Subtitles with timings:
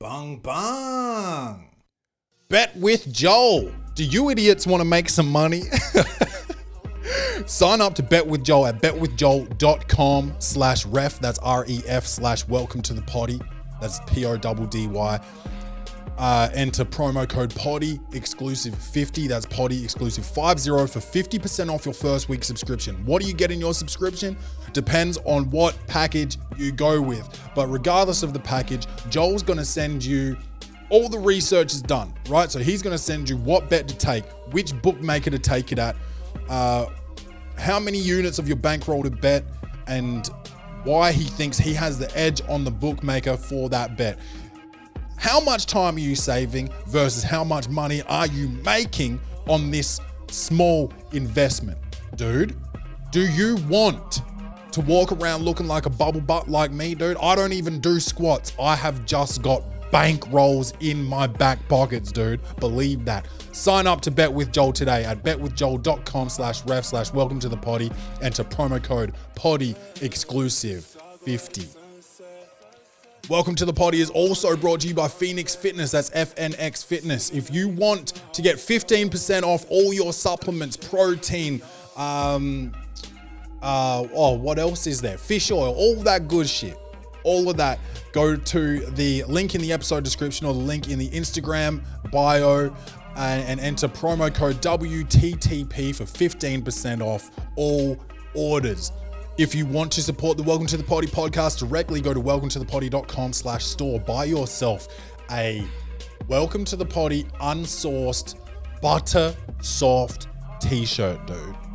[0.00, 1.66] Bung bung.
[2.48, 3.70] Bet with Joel.
[3.94, 5.64] Do you idiots want to make some money?
[7.46, 11.20] Sign up to Bet with Joel at betwithjoel.com slash ref.
[11.20, 13.42] That's R-E-F slash welcome to the potty.
[13.78, 15.20] That's P-O-D-D-Y.
[16.16, 21.94] Uh, enter promo code potty exclusive 50 that's potty exclusive 50 for 50% off your
[21.94, 24.36] first week subscription what do you get in your subscription
[24.72, 27.28] depends on what package you go with.
[27.54, 30.36] But regardless of the package joel's going to send you
[30.90, 32.50] all the research is done right?
[32.50, 35.78] So he's going to send you what bet to take which bookmaker to take it
[35.78, 35.96] at
[36.48, 36.86] uh,
[37.58, 39.44] how many units of your bankroll to bet
[39.86, 40.28] and
[40.84, 44.18] why he thinks he has the edge on the bookmaker for that bet.
[45.16, 50.00] How much time are you saving versus how much money are you making on this
[50.30, 51.78] small investment?
[52.16, 52.56] Dude,
[53.10, 54.22] do you want
[54.72, 57.16] to walk around looking like a bubble butt like me, dude?
[57.18, 58.52] I don't even do squats.
[58.60, 62.40] I have just got bank rolls in my back pockets, dude.
[62.58, 63.26] Believe that.
[63.52, 67.56] Sign up to Bet with Joel today at betwithjoel.com slash ref slash welcome to the
[67.56, 67.90] potty.
[68.22, 70.84] Enter promo code potty exclusive
[71.24, 71.68] 50.
[73.28, 75.92] Welcome to the Potty is also brought to you by Phoenix Fitness.
[75.92, 77.30] That's FNX Fitness.
[77.30, 81.62] If you want to get 15% off all your supplements, protein,
[81.96, 82.72] um,
[83.62, 85.18] uh, oh, what else is there?
[85.18, 86.78] Fish oil, all that good shit.
[87.22, 87.78] All of that.
[88.12, 92.74] Go to the link in the episode description or the link in the Instagram bio
[93.16, 97.98] and, and enter promo code WTTP for 15% off all
[98.34, 98.92] orders.
[99.38, 103.32] If you want to support the Welcome to the Potty podcast directly, go to welcometothepotty.com
[103.32, 104.00] slash store.
[104.00, 104.88] Buy yourself
[105.30, 105.64] a
[106.28, 108.36] Welcome to the Potty unsourced
[108.82, 110.28] butter soft
[110.60, 111.69] t-shirt, dude.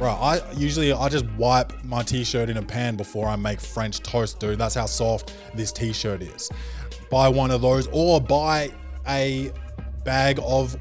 [0.00, 4.00] Bro, I usually I just wipe my t-shirt in a pan before I make French
[4.00, 4.58] toast, dude.
[4.58, 6.48] That's how soft this t-shirt is.
[7.10, 8.70] Buy one of those or buy
[9.06, 9.52] a
[10.02, 10.74] bag of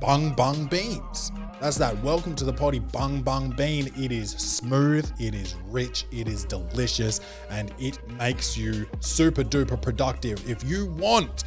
[0.00, 1.32] bung bung beans.
[1.60, 2.00] That's that.
[2.04, 3.92] Welcome to the potty bung bung bean.
[3.98, 7.20] It is smooth, it is rich, it is delicious,
[7.50, 10.48] and it makes you super duper productive.
[10.48, 11.42] If you want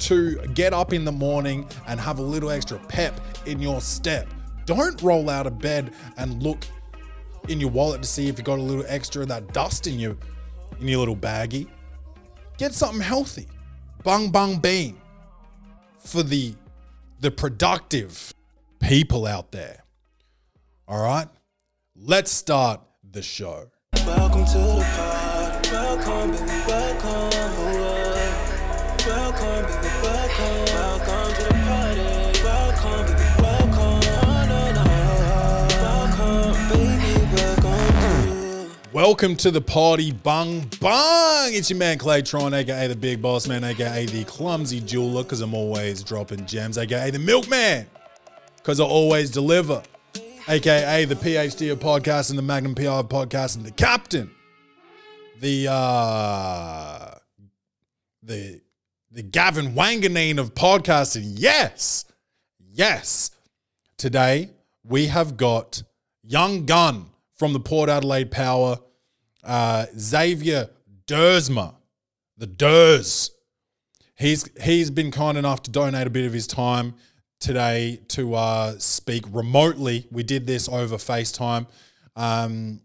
[0.00, 4.28] to get up in the morning and have a little extra pep in your step,
[4.66, 6.66] don't roll out of bed and look
[7.48, 9.98] in your wallet to see if you got a little extra of that dust in
[9.98, 10.16] your
[10.80, 11.68] in your little baggie.
[12.58, 13.46] Get something healthy.
[14.02, 14.98] Bung bung bean
[15.98, 16.54] for the
[17.20, 18.34] the productive
[18.80, 19.84] people out there.
[20.88, 21.28] All right,
[21.96, 23.70] let's start the show.
[24.06, 24.86] Welcome to the.
[25.72, 26.30] Welcome,
[26.66, 27.25] welcome.
[38.96, 39.50] Welcome to.
[39.50, 41.52] The party, bung bung.
[41.52, 45.42] It's your man Clay Claytron, aka the Big Boss Man, aka the Clumsy Jeweler, because
[45.42, 47.86] I'm always dropping gems, aka the Milkman,
[48.56, 49.82] because I always deliver,
[50.48, 54.30] aka the PhD of podcast and the Magnum PR of podcast and the Captain,
[55.40, 57.16] the uh,
[58.22, 58.62] the
[59.10, 61.34] the Gavin Wanganeen of podcasting.
[61.34, 62.06] Yes,
[62.58, 63.30] yes.
[63.98, 64.52] Today
[64.84, 65.82] we have got
[66.22, 68.78] young gun from the Port Adelaide Power,
[69.46, 70.68] uh, Xavier
[71.06, 71.74] Duursma,
[72.36, 73.30] the Durs.
[74.18, 76.94] He's he's been kind enough to donate a bit of his time
[77.38, 80.06] today to uh, speak remotely.
[80.10, 81.66] We did this over FaceTime.
[82.16, 82.80] Um,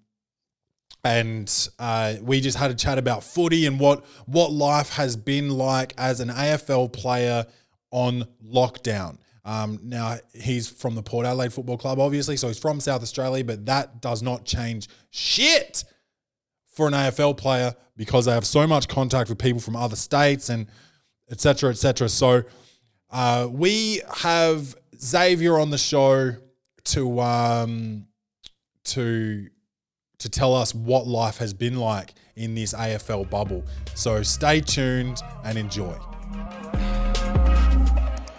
[1.04, 5.50] and uh, we just had a chat about footy and what what life has been
[5.50, 7.46] like as an AFL player
[7.90, 9.18] on lockdown.
[9.44, 13.44] Um, now he's from the Port Adelaide Football Club, obviously, so he's from South Australia,
[13.44, 15.84] but that does not change shit
[16.82, 20.50] for an AFL player because they have so much contact with people from other states
[20.50, 20.66] and
[21.30, 21.70] etc.
[21.70, 22.10] etc.
[22.10, 22.42] So
[23.12, 26.38] uh, we have Xavier on the show
[26.86, 28.08] to um,
[28.86, 29.48] to
[30.18, 33.64] to tell us what life has been like in this AFL bubble.
[33.94, 35.96] So stay tuned and enjoy.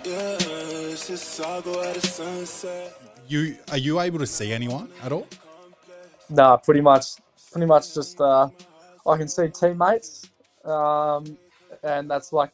[0.04, 3.00] Yeah, it's just saga at the sunset.
[3.28, 5.28] You are you able to see anyone at all?
[6.28, 7.04] Nah, pretty much,
[7.52, 8.48] pretty much just uh,
[9.06, 10.30] I can see teammates,
[10.64, 11.36] um,
[11.82, 12.52] and that's like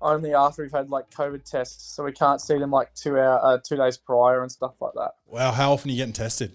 [0.00, 3.40] only after we've had like COVID tests, so we can't see them like two hour,
[3.42, 5.12] uh, two days prior and stuff like that.
[5.26, 6.52] Wow, how often are you getting tested?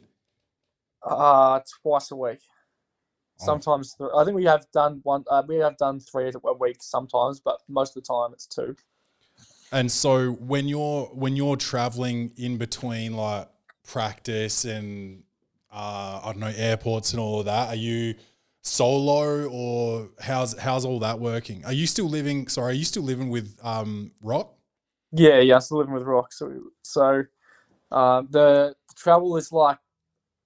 [1.04, 2.40] Uh, twice a week.
[3.40, 3.46] Oh.
[3.46, 5.24] Sometimes th- I think we have done one.
[5.30, 8.76] Uh, we have done three a week sometimes, but most of the time it's two.
[9.72, 13.50] And so when you're when you're traveling in between like
[13.86, 15.24] practice and
[15.72, 18.16] uh, I don't know airports and all of that, are you
[18.62, 21.66] solo or how's how's all that working?
[21.66, 22.48] Are you still living?
[22.48, 24.54] Sorry, are you still living with um Rock?
[25.12, 26.34] Yeah, yeah, I'm still living with Rock.
[26.34, 26.52] So,
[26.84, 27.24] so
[27.92, 29.80] uh, the travel is like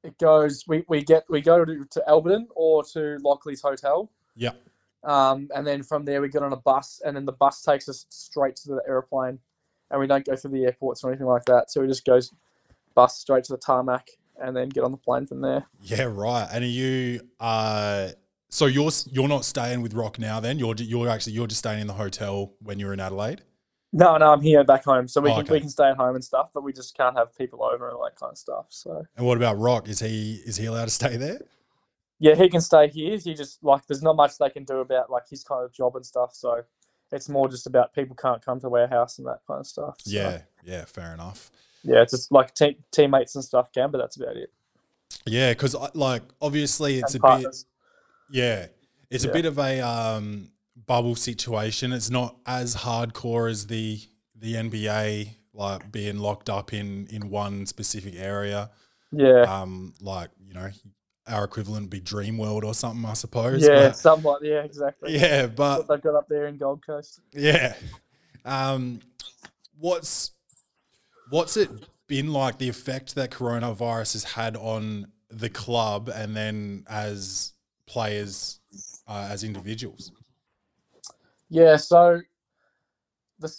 [0.04, 0.64] it goes.
[0.68, 4.12] We, we get we go to, to Alberton or to Lockley's Hotel.
[4.36, 4.52] Yeah.
[5.04, 7.90] Um, and then from there we get on a bus, and then the bus takes
[7.90, 9.40] us straight to the aeroplane,
[9.90, 11.72] and we don't go through the airports or anything like that.
[11.72, 12.32] So we just goes
[12.94, 14.08] bus straight to the tarmac,
[14.42, 15.66] and then get on the plane from there.
[15.82, 16.48] Yeah, right.
[16.52, 18.10] And are you uh
[18.50, 20.60] so you're you're not staying with Rock now then?
[20.60, 23.44] You're you're actually you're just staying in the hotel when you're in Adelaide?
[23.94, 25.54] No, no, I'm here back home, so we Oh, can okay.
[25.54, 27.96] we can stay at home and stuff, but we just can't have people over and
[27.98, 28.68] all that kind of stuff.
[28.70, 29.88] So And what about Rock?
[29.90, 31.42] Is he is he allowed to stay there?
[32.20, 33.18] yeah, he can stay here.
[33.18, 35.96] He just like there's not much they can do about like his kind of job
[35.96, 36.34] and stuff.
[36.34, 36.62] So
[37.12, 39.96] it's more just about people can't come to warehouse and that kind of stuff.
[40.00, 41.52] So, Yeah, yeah, fair enough.
[41.84, 44.52] Yeah, it's just like te- teammates and stuff can, but that's about it.
[45.26, 47.56] Yeah, because like obviously it's and a bit
[48.32, 48.68] yeah,
[49.10, 50.50] it's a bit of a um
[50.88, 51.92] bubble situation.
[51.92, 54.00] It's not as hardcore as the
[54.36, 58.72] the NBA like being locked up in in one specific area.
[59.12, 60.70] Yeah, Um, like you know,
[61.28, 63.62] our equivalent would be Dream World or something, I suppose.
[63.62, 64.42] yeah, but- somewhat.
[64.44, 65.18] Yeah, exactly.
[65.20, 67.20] yeah, but what they've got up there in Gold Coast.
[67.34, 67.76] Yeah.
[68.46, 69.02] Um,
[69.78, 70.32] what's
[71.32, 71.70] what's it
[72.08, 72.60] been like?
[72.60, 77.54] The effect that coronavirus has had on the club, and then as
[77.88, 78.60] players,
[79.08, 80.12] uh, as individuals.
[81.50, 82.22] Yeah, so
[83.40, 83.52] the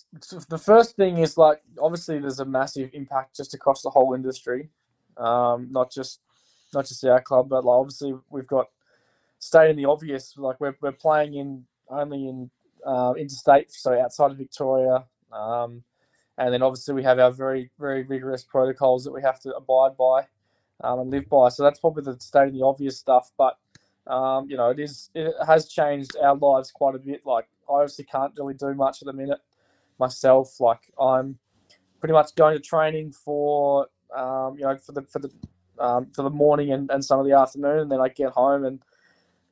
[0.48, 4.68] the first thing is like obviously there's a massive impact just across the whole industry,
[5.16, 6.20] um, not just
[6.72, 8.68] not just our club, but like obviously we've got
[9.38, 10.34] stating the obvious.
[10.36, 12.50] Like we're we're playing in only in
[12.86, 15.82] uh, interstate, so outside of Victoria, um,
[16.38, 19.96] and then obviously we have our very very rigorous protocols that we have to abide
[19.96, 20.26] by
[20.82, 21.48] um, and live by.
[21.48, 23.56] So that's probably the state of the obvious stuff, but
[24.06, 27.24] um, you know, it is it has changed our lives quite a bit.
[27.24, 29.38] Like I obviously can't really do much at the minute
[29.98, 30.60] myself.
[30.60, 31.38] Like I'm
[32.00, 33.86] pretty much going to training for
[34.16, 35.30] um, you know for the for the
[35.78, 38.64] um, for the morning and, and some of the afternoon, and then I get home
[38.64, 38.80] and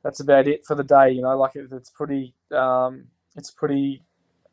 [0.03, 1.11] that's about it for the day.
[1.11, 3.05] You know, like it, it's pretty um,
[3.35, 4.03] it's pretty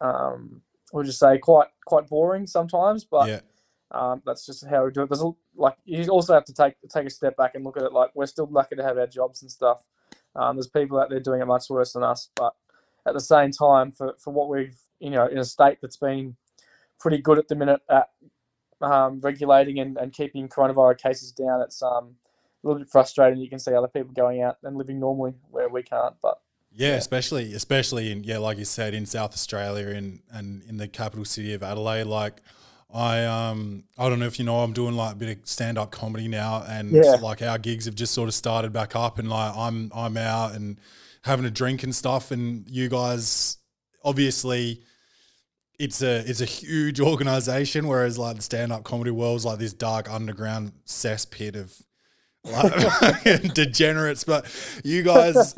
[0.01, 0.63] um,
[0.93, 3.41] would you say quite quite boring sometimes, but yeah,
[3.91, 5.09] um, that's just how we do it.
[5.09, 7.83] There's a, like you also have to take take a step back and look at
[7.83, 7.93] it.
[7.93, 9.79] Like we're still lucky to have our jobs and stuff.
[10.35, 12.55] Um, there's people out there doing it much worse than us, but
[13.07, 16.37] at the same time, for, for what we've you know in a state that's been
[16.99, 18.09] pretty good at the minute at
[18.81, 22.15] um, regulating and, and keeping coronavirus cases down, it's um,
[22.63, 23.41] a little bit frustrating.
[23.41, 26.15] You can see other people going out and living normally where we can't.
[26.23, 26.39] But
[26.79, 30.89] yeah, especially especially in yeah, like you said, in South Australia and and in the
[30.89, 32.05] capital city of Adelaide.
[32.05, 32.41] Like,
[32.93, 35.77] I um I don't know if you know, I'm doing like a bit of stand
[35.77, 37.17] up comedy now, and Yeah.
[37.21, 40.55] like our gigs have just sort of started back up, and like I'm I'm out
[40.55, 40.79] and
[41.25, 43.59] having a drink and stuff, and you guys
[44.05, 44.83] obviously.
[45.81, 49.73] It's a it's a huge organization, whereas like the stand up comedy world's like this
[49.73, 51.73] dark underground cesspit of
[52.45, 53.23] like
[53.55, 54.25] degenerates.
[54.25, 54.47] But
[54.83, 55.55] you guys,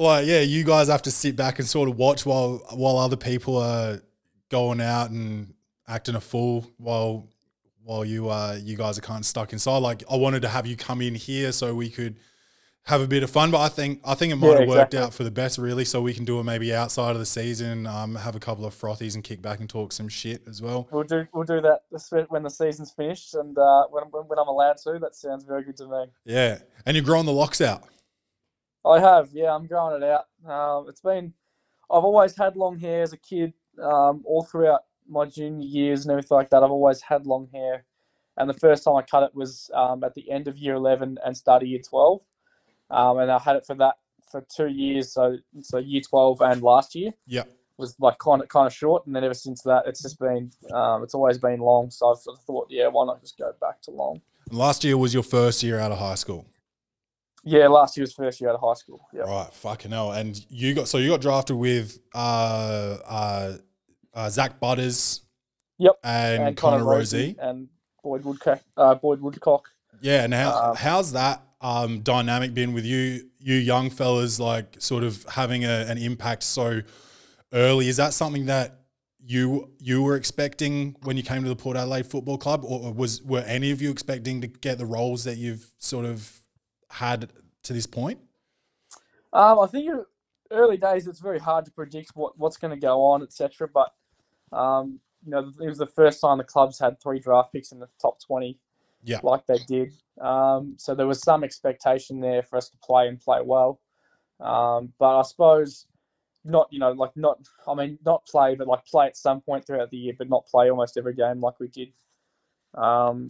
[0.00, 3.16] like yeah, you guys have to sit back and sort of watch while while other
[3.16, 4.00] people are
[4.50, 5.54] going out and
[5.88, 7.28] acting a fool while
[7.82, 9.78] while you uh you guys are kind of stuck inside.
[9.78, 12.16] Like I wanted to have you come in here so we could
[12.84, 14.94] have a bit of fun, but I think I think it might Yeah, have worked
[14.94, 14.98] exactly.
[15.00, 15.84] out for the best really.
[15.84, 18.74] So we can do it maybe outside of the season, um, have a couple of
[18.74, 20.88] frothies and kick back and talk some shit as well.
[20.90, 21.80] we'll do we'll do that
[22.30, 24.98] when the season's finished and uh, when, when when I'm allowed to.
[24.98, 26.04] That sounds very good to me.
[26.24, 27.84] Yeah, and you're growing the locks out.
[28.84, 29.54] I have, yeah.
[29.54, 30.26] I'm growing it out.
[30.50, 31.32] Um, it's been,
[31.90, 36.12] I've always had long hair as a kid, um, all throughout my junior years and
[36.12, 36.62] everything like that.
[36.62, 37.84] I've always had long hair,
[38.36, 41.18] and the first time I cut it was um, at the end of year eleven
[41.24, 42.20] and start of year twelve,
[42.90, 43.96] um, and I had it for that
[44.30, 45.12] for two years.
[45.12, 47.42] So so year twelve and last year Yeah.
[47.76, 50.52] was like kind of kind of short, and then ever since that, it's just been,
[50.72, 51.90] um, it's always been long.
[51.90, 54.20] So I've sort of thought, yeah, why not just go back to long?
[54.48, 56.46] And last year was your first year out of high school.
[57.44, 59.00] Yeah, last year was first year out of high school.
[59.14, 59.22] Yeah.
[59.22, 60.12] Right, fucking hell.
[60.12, 63.56] And you got so you got drafted with uh uh,
[64.14, 65.22] uh Zak Butters.
[65.78, 67.36] Yep, And, Connor, Rozee.
[67.40, 67.68] and
[68.04, 68.60] Boyd Woodcock.
[68.76, 69.62] Uh, Boyd Woodcock.
[70.02, 74.76] Yeah, and how, Um, how's that um dynamic been with you you young fellas like
[74.78, 76.82] sort of having a, an impact so
[77.52, 77.88] early?
[77.88, 78.76] Is that something that
[79.24, 83.22] you you were expecting when you came to the Port Adelaide Football Club, or was
[83.22, 86.39] were any of you expecting to get the roles that you've sort of
[86.90, 87.30] had
[87.62, 88.18] to this point?
[89.32, 90.04] Um, I think in
[90.50, 93.68] early days it's very hard to predict what, what's going to go on, etc.
[93.72, 93.92] But
[94.56, 97.78] um, you know, it was the first time the clubs had three draft picks in
[97.78, 98.58] the top twenty,
[99.04, 99.20] Yeah.
[99.22, 99.92] like they did.
[100.20, 103.80] Um, so there was some expectation there for us to play and play well.
[104.40, 105.86] Um, but I suppose
[106.44, 109.66] not, you know, like not, I mean, not play, but like play at some point
[109.66, 111.92] throughout the year, but not play almost every game like we did.
[112.74, 113.28] Um,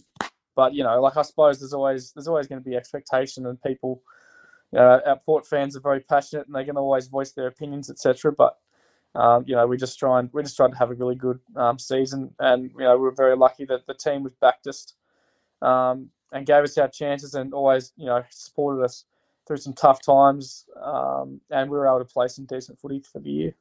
[0.54, 3.60] but you know, like I suppose there's always there's always going to be expectation, and
[3.62, 4.02] people,
[4.72, 8.32] know, our Port fans are very passionate, and they can always voice their opinions, etc.
[8.32, 8.58] But
[9.14, 11.40] um, you know, we just try and we just tried to have a really good
[11.56, 14.94] um, season, and you know, we are very lucky that the team was backed us
[15.62, 19.04] um, and gave us our chances, and always you know supported us
[19.46, 23.18] through some tough times, um, and we were able to play some decent footy for
[23.20, 23.54] the year.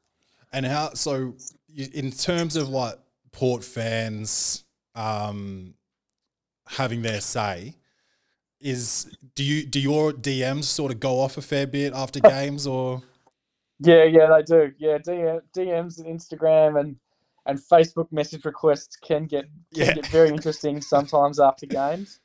[0.52, 1.36] And how so
[1.76, 2.96] in terms of like
[3.32, 4.66] Port fans
[4.96, 5.76] um
[6.70, 7.76] having their say
[8.62, 12.68] is do you do your DMs sort of go off a fair bit after games
[12.68, 13.04] or
[13.80, 14.74] Yeah, yeah, they do.
[14.80, 16.98] Yeah, DM, DMs and Instagram and
[17.46, 19.46] and Facebook message requests can get
[19.76, 19.94] can Yeah.
[19.94, 22.20] get very interesting sometimes after games,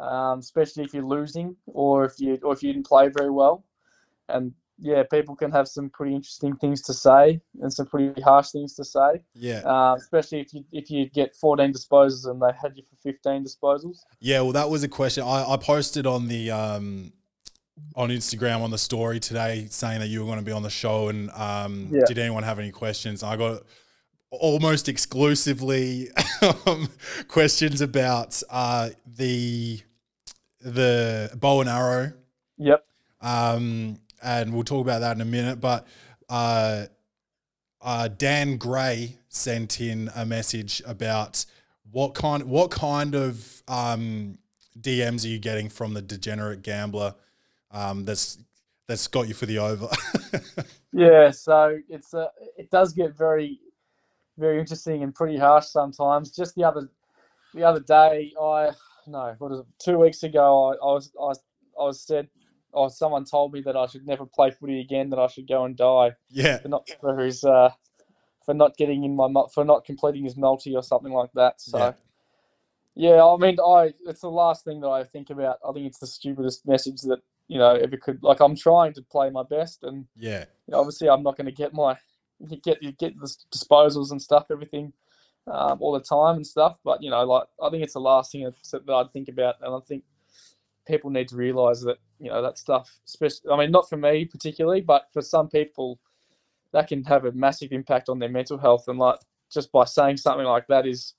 [0.00, 3.64] um, especially if you're losing or if you or if you didn't play very well.
[4.28, 8.50] And yeah, people can have some pretty interesting things to say and some pretty harsh
[8.50, 12.50] things to say, yeah um, especially if you if you get 14 disposals and they
[12.60, 13.98] had you for 15 disposals.
[14.20, 17.12] yeah well that was a question I, I posted on the um
[17.96, 20.70] on Instagram on the story today saying that you were going to be on the
[20.70, 22.02] show and um Yeah.
[22.06, 23.62] did anyone have any questions I got
[24.30, 26.08] almost exclusively
[26.66, 26.88] um,
[27.28, 29.80] questions about uh the
[30.60, 32.12] the bow and arrow
[32.58, 32.84] Yep.
[33.22, 35.60] um, and we'll talk about that in a minute.
[35.60, 35.86] But
[36.28, 36.86] uh,
[37.82, 41.44] uh, Dan Gray sent in a message about
[41.90, 44.38] what kind what kind of um,
[44.80, 47.14] DMs are you getting from the degenerate gambler
[47.72, 48.38] um, that's
[48.88, 49.88] that's got you for the over.
[50.92, 53.60] Yeah, so it's uh, it does get very,
[54.38, 56.32] very interesting and pretty harsh sometimes.
[56.34, 56.88] Just the other,
[57.54, 58.70] the other day, I
[59.06, 59.66] no, what is it?
[59.78, 61.32] Two weeks ago, I, I was I
[61.80, 62.28] I was said,
[62.72, 65.10] or someone told me that I should never play footy again.
[65.10, 67.70] That I should go and die yeah, for not for his uh,
[68.44, 71.60] for not getting in my for not completing his multi or something like that.
[71.60, 71.78] So.
[71.78, 71.92] Yeah.
[72.96, 75.58] Yeah, I mean, I it's the last thing that I think about.
[75.66, 78.20] I think it's the stupidest message that you know ever could.
[78.20, 81.46] Like, I'm trying to play my best, and yeah, you know, obviously I'm not going
[81.46, 81.96] to get my
[82.48, 84.92] you get you get the disposals and stuff, everything,
[85.46, 86.76] um, all the time and stuff.
[86.84, 89.56] But you know, like I think it's the last thing that that I'd think about,
[89.60, 90.04] and I think
[90.86, 92.98] people need to realise that you know that stuff.
[93.06, 95.98] Especially, I mean, not for me particularly, but for some people,
[96.72, 99.18] that can have a massive impact on their mental health, and like
[99.52, 101.14] just by saying something like that is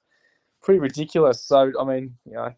[0.64, 1.44] pretty ridiculous.
[1.44, 2.54] So I mean, you know,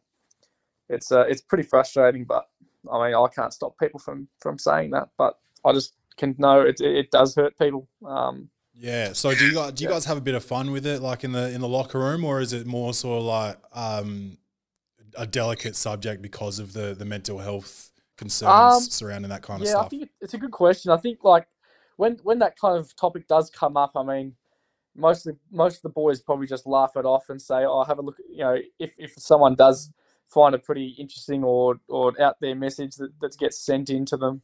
[0.89, 2.47] it's uh, it's pretty frustrating, but
[2.91, 5.35] I mean, I can't stop people from from saying that, but
[5.65, 7.87] I just can know it it, does hurt people.
[8.05, 9.13] Um, yeah.
[9.13, 9.93] So do you guys do you Yeah.
[9.93, 12.23] guys have a bit of fun with it, like in the in the locker room,
[12.25, 14.37] or is it more sort of like um,
[15.17, 19.67] a delicate subject because of the the mental health concerns Um, surrounding that kind of
[19.67, 19.71] stuff.
[19.71, 20.91] yeah, I think it's a good question.
[20.91, 21.47] I think like
[21.97, 24.35] when when that kind of topic does come up, I mean,
[24.95, 27.99] most mostly most of the boys probably just laugh it off and say, "Oh, have
[27.99, 29.91] a look." You know, if if someone does
[30.27, 34.41] find a pretty interesting or or out there message that, that gets sent into them,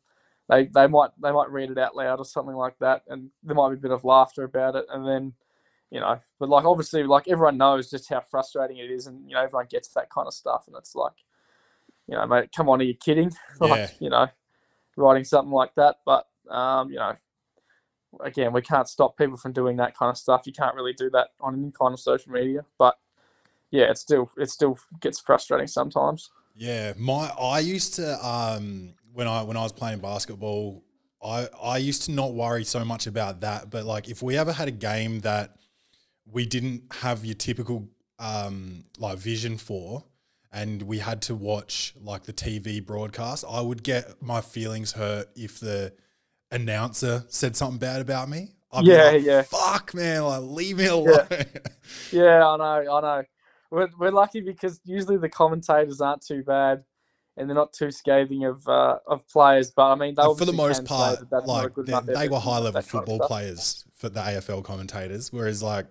[0.49, 3.55] they they might they might read it out loud or something like that, and there
[3.55, 5.33] might be a bit of laughter about it, and then.
[5.91, 9.35] You know, but like obviously, like everyone knows just how frustrating it is, and you
[9.35, 11.13] know everyone gets that kind of stuff, and it's like,
[12.09, 13.31] you know, mate, come on, are you kidding?
[13.59, 13.89] like, Yeah.
[13.99, 14.27] you know,
[14.97, 15.97] writing something like that.
[16.05, 17.15] But um, you know,
[18.21, 20.41] again, we can't stop people from doing that kind of stuff.
[20.45, 22.65] You can't really do that on any kind of social media.
[22.77, 22.97] But
[23.71, 26.31] yeah, it still it still gets frustrating sometimes.
[26.55, 30.83] Yeah, my I used to um when I when I was playing basketball,
[31.23, 34.51] I I used to not worry so much about that, but like if we ever
[34.51, 35.55] had a game that
[36.25, 37.87] we didn't have your typical
[38.17, 40.03] um like vision for
[40.51, 45.27] and we had to watch like the TV broadcast, I would get my feelings hurt
[45.35, 45.93] if the
[46.51, 48.49] announcer said something bad about me.
[48.71, 49.41] I'd Yeah, like, yeah.
[49.43, 51.27] Fuck man, like leave me alone.
[52.11, 53.23] Yeah, I know, I know.
[53.71, 56.83] We're we're lucky because usually the commentators aren't too bad.
[57.37, 60.51] And they're not too scathing of uh, of players, but I mean, they for the
[60.51, 63.07] most part, that that's not a like they, they were high level that kind of
[63.07, 65.31] football players for the AFL commentators.
[65.31, 65.85] Whereas like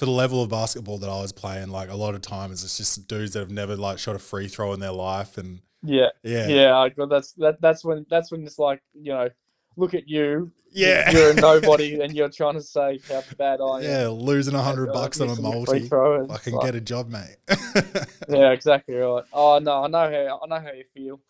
[0.00, 2.78] for the level of basketball that I was playing, like a lot of times it's
[2.78, 6.06] just dudes that have never like shot a free throw in their life, and Yeah,
[6.22, 6.88] yeah, yeah.
[6.96, 7.60] Well, that's that.
[7.60, 9.28] That's when that's when it's like you know,
[9.76, 10.52] look at you.
[10.72, 13.82] yeah, you're a nobody, and you're trying to say how bad I am.
[13.82, 15.80] yeah, losing a hundred bucks on a multi.
[15.80, 17.36] throw, I can like- get a job, mate.
[18.26, 19.24] Yeah, exactly right.
[19.34, 21.20] Oh no, I know how I know how you feel.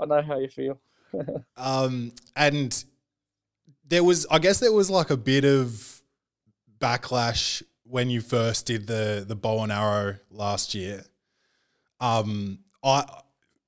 [0.00, 0.80] I know how you feel.
[1.56, 2.84] Um, and
[3.86, 6.02] there was, I guess, there was like a bit of
[6.80, 11.04] backlash when you first did the the bow and arrow last year.
[12.00, 13.04] Um, I,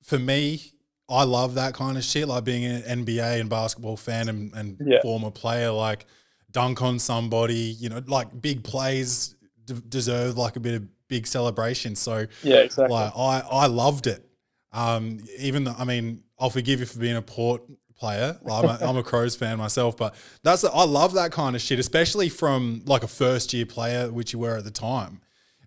[0.03, 0.73] for me,
[1.09, 4.77] I love that kind of shit, like being an NBA and basketball fan and, and
[4.85, 5.01] Yeah.
[5.01, 6.05] former player, like
[6.51, 9.35] dunk on somebody, you know, like big plays
[9.65, 11.95] d- deserve like a bit of big celebration.
[11.95, 12.93] So Yeah, exactly.
[12.95, 14.23] like I, I loved it.
[14.71, 17.63] Um, even though, I mean, I'll forgive you for being a port
[17.99, 18.37] player.
[18.49, 21.79] I'm, a, I'm a Crows fan myself, but that's I love that kind of shit,
[21.79, 25.21] especially from like a first year player, which you were at the time.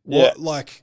[0.05, 0.23] Yeah.
[0.23, 0.83] What, like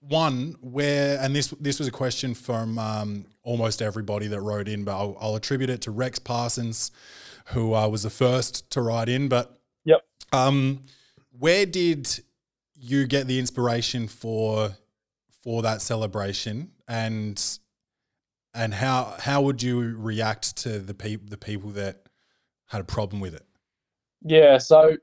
[0.00, 4.84] one where, and this this was a question from um, almost everybody that wrote in,
[4.84, 6.90] but I'll, I'll attribute it to Rex Parsons,
[7.46, 9.28] who uh, was the first to write in.
[9.28, 10.00] But Yep.
[10.32, 10.82] um,
[11.38, 12.20] where did
[12.74, 14.70] you get the inspiration for
[15.42, 17.58] for that celebration, and
[18.54, 22.02] and how how would you react to the people the people that
[22.66, 23.44] had a problem with it?
[24.22, 24.96] Yeah, so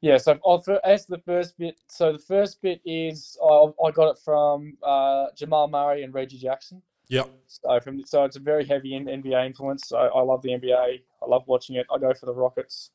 [0.00, 1.78] yeah, so I'll as the first bit.
[1.88, 6.38] So the first bit is I, I got it from uh, Jamal Murray and Reggie
[6.38, 6.82] Jackson.
[7.08, 7.28] Yep.
[7.48, 9.88] So from so it's a very heavy NBA influence.
[9.88, 10.72] So I love the NBA.
[10.74, 11.86] I love watching it.
[11.94, 12.90] I go for the Rockets.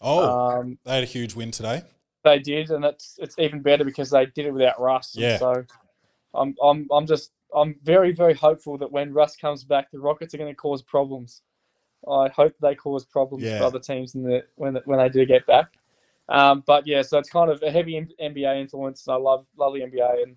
[0.00, 1.82] Oh, Um, they had a huge win today.
[2.24, 5.14] they did, and it's it's even better because they did it without Russ.
[5.14, 5.38] Yeah.
[5.38, 5.64] So
[6.32, 10.34] I'm I'm I'm just I'm very very hopeful that when Russ comes back, the Rockets
[10.34, 11.42] are going to cause problems.
[12.08, 13.58] I hope they cause problems Yeah.
[13.58, 15.74] for other teams in the when when they do get back.
[16.28, 19.06] Um, but yeah, so it's kind of a heavy M- NBA influence.
[19.08, 20.36] I love love the NBA, and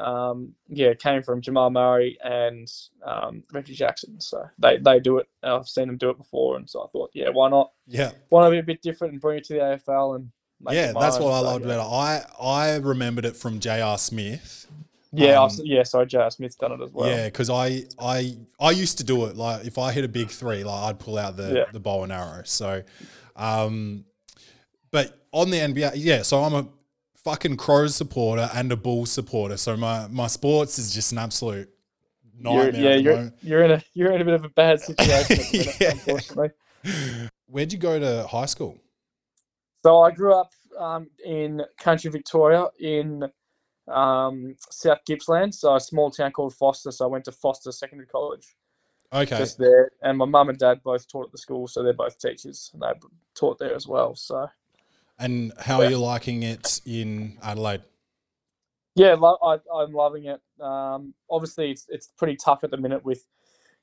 [0.00, 2.70] um, yeah, it came from Jamal Murray and
[3.04, 4.20] um, Reggie Jackson.
[4.20, 5.28] So they they do it.
[5.42, 7.72] I've seen them do it before, and so I thought, yeah, why not?
[7.86, 8.10] Yeah.
[8.28, 10.30] Why not be a bit different and bring it to the AFL and
[10.60, 11.74] make yeah, that's what I So, loved yeah.
[11.74, 11.94] about it.
[12.40, 13.98] I I remembered it from J.R.
[13.98, 14.66] Smith.
[15.12, 15.82] Yeah, Um, I've yeah.
[15.82, 16.30] Sorry, J.R.
[16.30, 17.08] Smith's done it as well.
[17.08, 19.36] Yeah, because I I I used to do it.
[19.36, 21.64] Like if I hit a big three, like I'd pull out the Yeah.
[21.72, 22.42] the bow and arrow.
[22.44, 22.82] So,
[23.36, 24.04] um,
[24.90, 26.22] but on the NBA, yeah.
[26.22, 26.68] So I'm a
[27.16, 29.56] fucking Crows supporter and a Bulls supporter.
[29.56, 31.68] So my my sports is just an absolute
[32.38, 32.80] You're, nightmare.
[32.82, 35.90] yeah, you're you're in a you're in a bit of a bad situation, minute, Yeah.
[35.90, 36.50] unfortunately.
[37.46, 38.78] Where'd you go to high school?
[39.84, 43.24] So I grew up um, in country Victoria in
[43.90, 46.90] um, South Gippsland, so a small town called Foster.
[46.90, 48.56] So I went to Foster Secondary College
[49.12, 51.92] Okay, just there, and my mum and dad both taught at the school, so they're
[51.92, 52.92] both teachers, and they
[53.34, 54.14] taught there as well.
[54.14, 54.48] So
[55.18, 57.82] and how are you liking it in Adelaide?
[58.94, 60.40] yeah, lo- I, I'm loving it.
[60.60, 63.24] Um, obviously, it's it's pretty tough at the minute with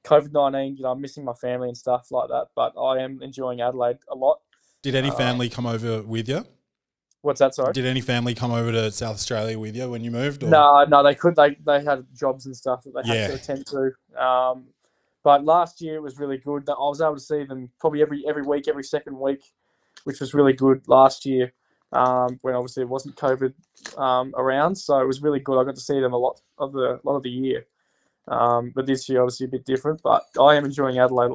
[0.05, 0.77] COVID nineteen.
[0.77, 3.97] You know, I'm missing my family and stuff like that, but I am enjoying Adelaide
[4.09, 4.39] a lot.
[4.81, 6.45] Did any Uh, family come over with you?
[7.27, 7.53] What's that?
[7.53, 7.73] Sorry.
[7.73, 10.43] Did any family come over to South Australia with you when you moved?
[10.43, 10.47] Or?
[10.47, 11.35] No, no, they could.
[11.35, 13.27] They they had jobs and stuff that they had Yeah.
[13.27, 13.91] to attend to.
[14.17, 14.67] Um,
[15.25, 16.65] but last year it was really good.
[16.67, 19.41] That I was able to see them probably every every week, every second week,
[20.05, 21.51] which was really good last year.
[21.91, 23.53] Um, when obviously it wasn't COVID
[23.97, 25.59] um, around, so it was really good.
[25.59, 27.65] I got to see them a lot of the lot of the year.
[28.29, 30.01] Um, but this year obviously a bit different.
[30.01, 31.31] But I am enjoying Adelaide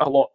[0.00, 0.30] a lot.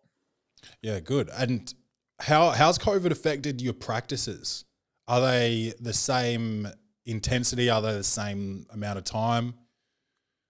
[0.82, 1.30] Yeah, good.
[1.38, 1.74] And
[2.22, 4.64] how how's COVID affected your practices?
[5.08, 6.68] Are they the same
[7.06, 7.70] intensity?
[7.70, 9.56] Are they the same amount of time?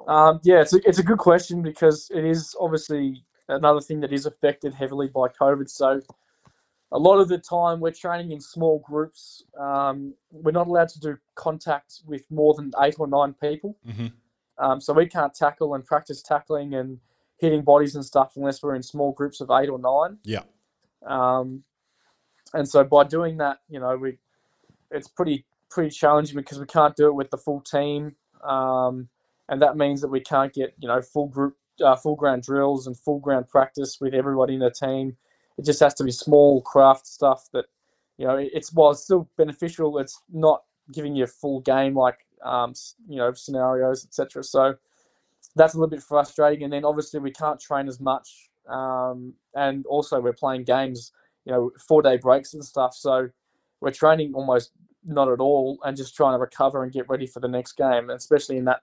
[0.08, 4.14] Um, yeah, it's a, it's a good question because it is obviously another thing that
[4.14, 5.70] is affected heavily by COVID.
[5.70, 6.02] So,
[6.92, 9.44] a lot of the time we're training in small groups.
[9.58, 13.78] Um, we're not allowed to do contact with more than eight or nine people.
[13.88, 14.12] Mhm.
[14.58, 17.00] Um, so, we can't tackle and practice tackling and
[17.38, 20.18] hitting bodies and stuff unless we're in small groups of eight or nine.
[20.24, 20.44] Yeah.
[21.06, 21.64] Um,
[22.54, 24.18] and so, by doing that, you know, we
[24.92, 28.16] it's pretty pretty challenging because we can't do it with the full team.
[28.44, 29.08] Um,
[29.50, 32.88] and that means that we can't get you know full group uh, full ground drills
[32.88, 35.18] and full ground practice with everybody in the team.
[35.58, 37.66] It just has to be small craft stuff that
[38.18, 42.20] you know it's while it's still beneficial it's not giving you a full game like
[42.44, 42.74] um,
[43.08, 44.76] you know scenarios etc so
[45.56, 46.64] that's a little bit frustrating.
[46.64, 51.12] And then obviously we can't train as much um, and also we're playing games
[51.46, 52.94] you know four day breaks and stuff.
[52.96, 53.30] So
[53.82, 54.72] we're training almost
[55.04, 58.10] not at all and just trying to recover and get ready for the next game
[58.10, 58.82] and especially in that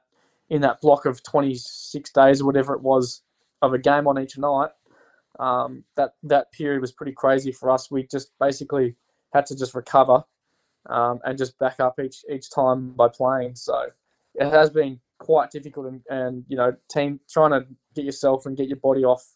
[0.50, 3.22] in that block of 26 days or whatever it was
[3.62, 4.70] of a game on each night.
[5.38, 7.90] Um, that that period was pretty crazy for us.
[7.90, 8.96] We just basically
[9.32, 10.24] had to just recover
[10.86, 13.54] um, and just back up each each time by playing.
[13.54, 13.86] So
[14.34, 18.56] it has been quite difficult and, and you know team trying to get yourself and
[18.56, 19.34] get your body off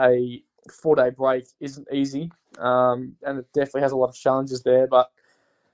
[0.00, 4.62] a four day break isn't easy um, and it definitely has a lot of challenges
[4.62, 5.10] there but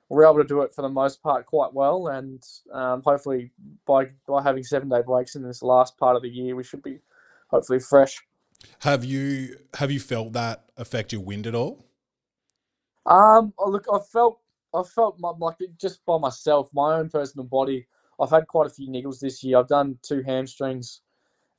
[0.09, 2.43] we're able to do it for the most part quite well, and
[2.73, 3.53] um, hopefully
[3.87, 6.83] by by having seven day breaks in this last part of the year, we should
[6.83, 6.99] be
[7.49, 8.23] hopefully fresh.
[8.81, 11.87] Have you have you felt that affect your wind at all?
[13.07, 14.41] Um, oh, look, I felt
[14.75, 17.87] I felt my, like just by myself, my own personal body.
[18.21, 19.59] I've had quite a few niggles this year.
[19.59, 21.01] I've done two hamstrings,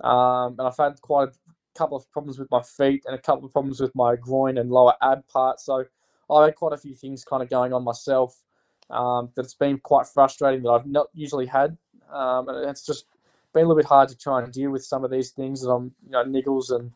[0.01, 1.31] um, and I've had quite a
[1.75, 4.71] couple of problems with my feet and a couple of problems with my groin and
[4.71, 5.59] lower ab part.
[5.59, 5.85] So
[6.29, 8.41] I had quite a few things kind of going on myself
[8.89, 11.77] um, that's been quite frustrating that I've not usually had,
[12.11, 13.05] um, and it's just
[13.53, 15.69] been a little bit hard to try and deal with some of these things that
[15.69, 16.91] I'm, you know, niggles and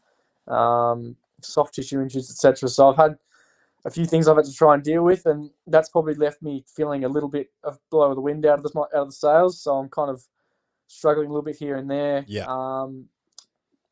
[0.54, 2.70] um, soft tissue injuries, etc.
[2.70, 3.18] So I've had
[3.86, 6.64] a few things I've had to try and deal with, and that's probably left me
[6.68, 9.14] feeling a little bit of blow of the wind out of the out of the
[9.14, 9.62] sails.
[9.62, 10.24] So I'm kind of
[10.88, 12.26] struggling a little bit here and there.
[12.28, 12.46] Yeah.
[12.48, 13.06] Um,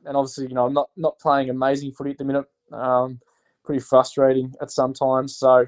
[0.05, 2.45] and obviously, you know, I'm not not playing amazing footy at the minute.
[2.71, 3.19] Um,
[3.63, 5.35] pretty frustrating at some times.
[5.35, 5.67] So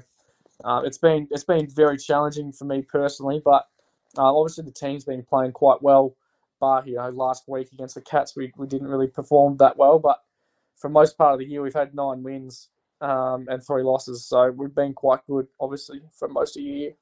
[0.64, 3.40] uh, it's been it's been very challenging for me personally.
[3.44, 3.66] But
[4.18, 6.16] uh, obviously, the team's been playing quite well.
[6.60, 9.98] But you know, last week against the Cats, we, we didn't really perform that well.
[9.98, 10.18] But
[10.76, 12.68] for most part of the year, we've had nine wins
[13.00, 14.24] um, and three losses.
[14.24, 16.92] So we've been quite good, obviously, for most of the year.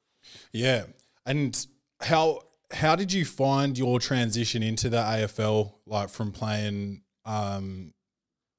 [0.53, 0.85] Yeah.
[1.27, 1.67] And
[2.01, 5.75] how how did you find your transition into the AFL?
[5.87, 7.93] Like from playing, um,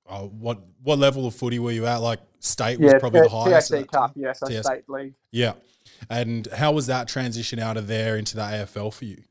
[0.08, 1.98] uh, what what level of footy were you at?
[1.98, 3.72] Like state was probably the highest.
[3.72, 4.08] at TAC that time?
[4.10, 4.64] Cup, yes, a TAC.
[4.64, 5.14] state league.
[5.32, 5.54] Yeah.
[6.10, 9.24] And how was that transition out of there into the AFL for you?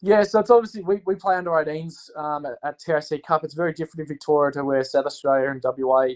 [0.00, 3.44] Yeah, so it's obviously we, we play under 18s um, at, at TAC Cup.
[3.44, 6.08] It's very different in Victoria to where South Australia and WA,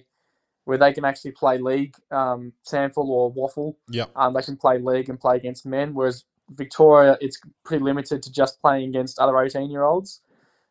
[0.64, 3.76] where they can actually play league, um, SANFL or WAFL.
[3.88, 4.06] Yeah.
[4.16, 8.32] Um, they can play league and play against men, whereas Victoria, it's pretty limited to
[8.32, 10.20] just playing against other 18 year olds.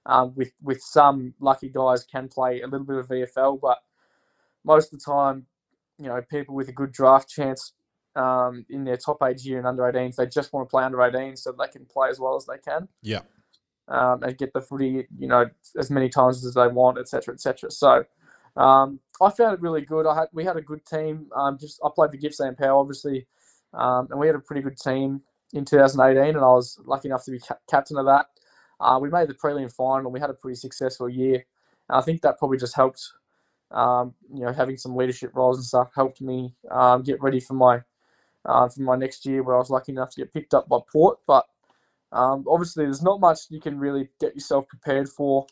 [0.07, 3.79] Um, with with some lucky guys can play a little bit of VFL, but
[4.63, 5.45] most of the time,
[5.97, 7.73] you know, people with a good draft chance
[8.15, 10.97] um, in their top age year and under 18s, they just want to play under
[10.97, 13.21] 18s so they can play as well as they can Yeah.
[13.87, 17.71] um, and get the footy, you know, as many times as they want, etc., etc.
[17.71, 18.05] So
[18.55, 20.05] um, I found it really good.
[20.07, 21.27] I had we had a good team.
[21.35, 23.27] Um, just I played for Gippsland Power, obviously,
[23.73, 25.21] um, and we had a pretty good team
[25.53, 28.27] in 2018, and I was lucky enough to be ca- captain of that.
[28.79, 30.11] Uh, we made the prelim final.
[30.11, 31.45] We had a pretty successful year,
[31.89, 33.11] and I think that probably just helped.
[33.71, 37.53] Um, you know, having some leadership roles and stuff helped me um, get ready for
[37.55, 37.81] my
[38.45, 40.79] uh, for my next year, where I was lucky enough to get picked up by
[40.91, 41.19] Port.
[41.27, 41.45] But
[42.11, 45.47] um, obviously, there's not much you can really get yourself prepared for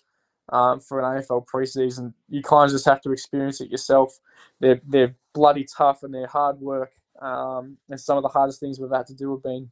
[0.50, 2.14] um, for an AFL preseason.
[2.30, 4.20] You kind of just have to experience it yourself.
[4.60, 6.92] They're they're bloody tough and they're hard work.
[7.22, 9.72] Um, and some of the hardest things we've had to do have been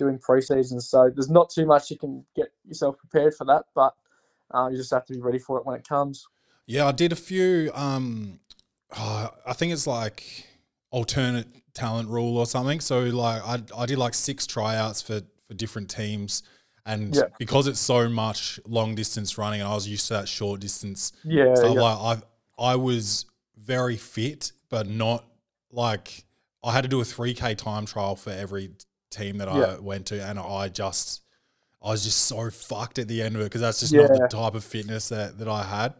[0.00, 0.82] doing preseasons.
[0.82, 3.94] So there's not too much you can get yourself prepared for that, but
[4.52, 6.26] uh, you just have to be ready for it when it comes.
[6.66, 7.70] Yeah, I did a few.
[7.74, 8.40] Um,
[8.96, 10.46] oh, I think it's like
[10.90, 12.80] alternate talent rule or something.
[12.80, 16.42] So like I I did like six tryouts for for different teams,
[16.86, 17.24] and Yeah.
[17.38, 21.12] because it's so much long distance running, and I was used to that short distance
[21.24, 21.74] Yeah, stuff.
[21.74, 21.80] yeah.
[21.82, 22.18] Like
[22.58, 25.24] I I was very fit, but not
[25.70, 26.24] like
[26.62, 28.70] I had to do a three k time trial for every
[29.10, 29.78] team that I Yeah.
[29.78, 31.22] went to, and I just.
[31.82, 34.28] I was just so fucked at the end of it because that's just not the
[34.28, 35.94] type of fitness that, that I had.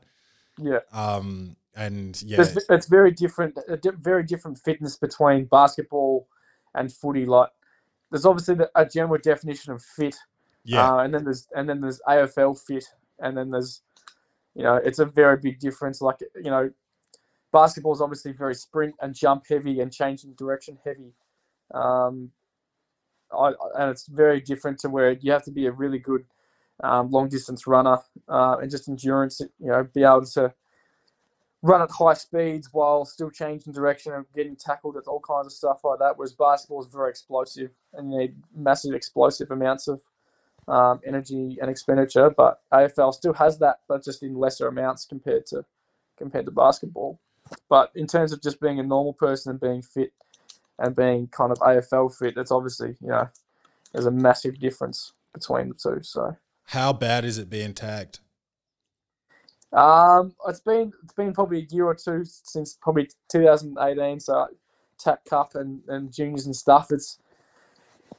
[0.58, 0.80] yeah.
[0.92, 3.58] Um, and yeah, There's, it's very different.
[3.98, 6.28] Very different fitness between basketball
[6.74, 7.24] and footy.
[7.24, 7.48] Like,
[8.10, 10.16] there's obviously the, a general definition of fit,
[10.64, 12.84] yeah, uh, and then there's and then there's AFL fit,
[13.20, 13.80] and then there's,
[14.54, 16.02] you know, it's a very big difference.
[16.02, 16.70] Like, you know,
[17.52, 21.14] basketball is obviously very sprint and jump heavy and changing direction heavy.
[21.72, 22.32] Um,
[23.32, 26.24] I, and it's very different to where you have to be a really good
[26.82, 29.40] um, long distance runner uh, and just endurance.
[29.40, 30.52] You know, be able to
[31.62, 34.96] run at high speeds while still changing direction and getting tackled.
[34.96, 36.16] It's all kinds of stuff like that.
[36.16, 40.02] Whereas basketball is very explosive and you need massive explosive amounts of
[40.68, 42.30] um, energy and expenditure.
[42.30, 45.64] But AFL still has that, but just in lesser amounts compared to
[46.16, 47.18] compared to basketball.
[47.68, 50.12] But in terms of just being a normal person and being fit
[50.80, 53.28] and being kind of AFL fit, that's obviously you know
[53.92, 56.02] there's a massive difference between the two.
[56.02, 56.36] So.
[56.64, 58.20] how bad is it being tagged?
[59.72, 64.20] Um, it's been it's been probably a year or two since probably 2018.
[64.20, 64.48] So
[64.98, 66.88] TAC Cup and, and juniors and stuff.
[66.90, 67.18] It's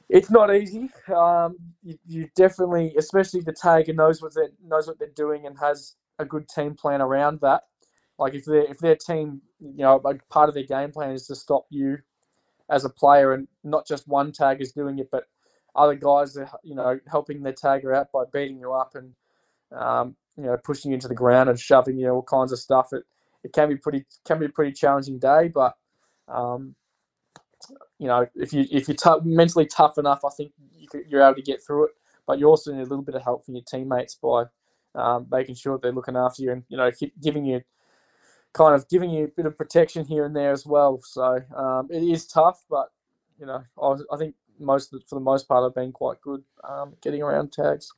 [0.08, 0.90] it's not easy.
[1.14, 5.58] Um, you, you definitely, especially the tagger knows what they knows what they're doing and
[5.58, 7.62] has a good team plan around that.
[8.18, 11.26] Like if their if their team, you know, like part of their game plan is
[11.26, 11.98] to stop you
[12.72, 15.26] as a player, and not just one tag is doing it, but
[15.76, 19.14] other guys are you know helping their tagger out by beating you up and
[19.72, 22.90] um, you know pushing you into the ground and shoving you all kinds of stuff.
[22.92, 23.04] It
[23.44, 25.74] it can be pretty can be a pretty challenging day, but
[26.28, 26.76] um,
[27.98, 31.36] you know if you if you're tou- mentally tough enough, I think you you're able
[31.36, 31.92] to get through it.
[32.26, 34.44] But you also need a little bit of help from your teammates by
[34.94, 36.90] um, making sure they're looking after you and you know
[37.22, 37.62] giving you
[38.52, 41.00] kind of giving you a bit of protection here and there as well.
[41.02, 42.90] So um, it is tough, but
[43.38, 45.92] you know I, was- I think most of the, for the most part I've been
[45.92, 47.90] quite good um, getting around tags.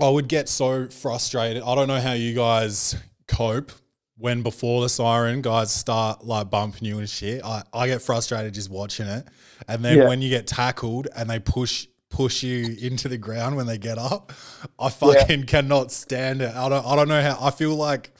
[0.00, 1.62] I would get so frustrated.
[1.62, 2.96] I don't know how you guys
[3.28, 3.72] cope
[4.16, 7.44] when before the siren guys start like bumping you and shit.
[7.44, 9.26] I, I get frustrated just watching it.
[9.68, 10.08] And then Yeah.
[10.08, 13.98] when you get tackled and they push push you into the ground when they get
[13.98, 14.32] up,
[14.78, 16.54] I fucking cannot stand it.
[16.54, 18.12] I don't I don't know how I feel like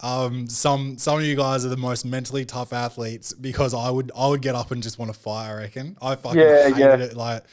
[0.00, 4.10] um, some some of you guys are the most mentally tough athletes because I would
[4.16, 5.50] I would get up and just want to fight.
[5.50, 6.96] I reckon I fucking Yeah, hated yeah.
[7.00, 7.44] it like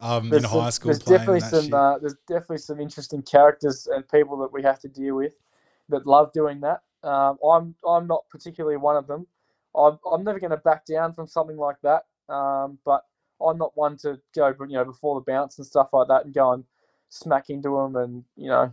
[0.00, 1.74] um, in high school There's playing definitely some.
[1.74, 5.34] Uh, there's definitely some interesting characters and people that we have to deal with
[5.88, 6.80] that love doing that.
[7.02, 9.26] Um, I'm I'm not particularly one of them.
[9.76, 12.04] I'm I'm never going to back down from something like that.
[12.32, 13.04] Um, but
[13.44, 16.34] I'm not one to go, you know, before the bounce and stuff like that and
[16.34, 16.64] go and
[17.08, 18.72] smack into them and you know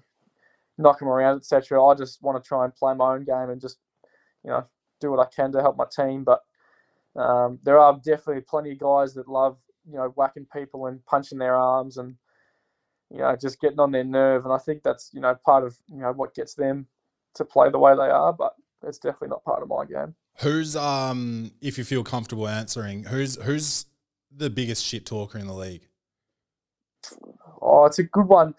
[0.77, 1.83] knock them around, etc.
[1.83, 3.77] I just want to try and play my own game and just
[4.43, 4.65] you know
[4.99, 6.23] do what I can to help my team.
[6.23, 6.41] But
[7.15, 9.57] um, there are definitely plenty of guys that love
[9.89, 12.15] you know whacking people and punching their arms and
[13.09, 14.45] you know just getting on their nerve.
[14.45, 16.87] And I think that's you know part of you know what gets them
[17.35, 18.33] to play the way they are.
[18.33, 20.15] But it's definitely not part of my game.
[20.39, 23.85] Who's um if you feel comfortable answering, who's who's
[24.35, 25.87] the biggest shit talker in the league?
[27.61, 28.53] Oh, it's a good one.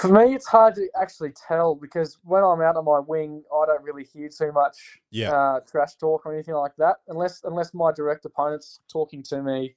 [0.00, 3.66] For me, it's hard to actually tell because when I'm out on my wing, I
[3.66, 5.30] don't really hear too much Yeah.
[5.32, 6.96] uh, trash talk or anything like that.
[7.08, 9.76] Unless unless my direct opponent's talking to me,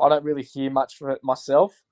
[0.00, 1.82] I don't really hear much from it myself.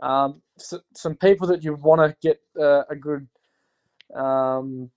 [0.00, 3.28] Um, so, some people that you want to get uh, a good,
[4.14, 4.90] um,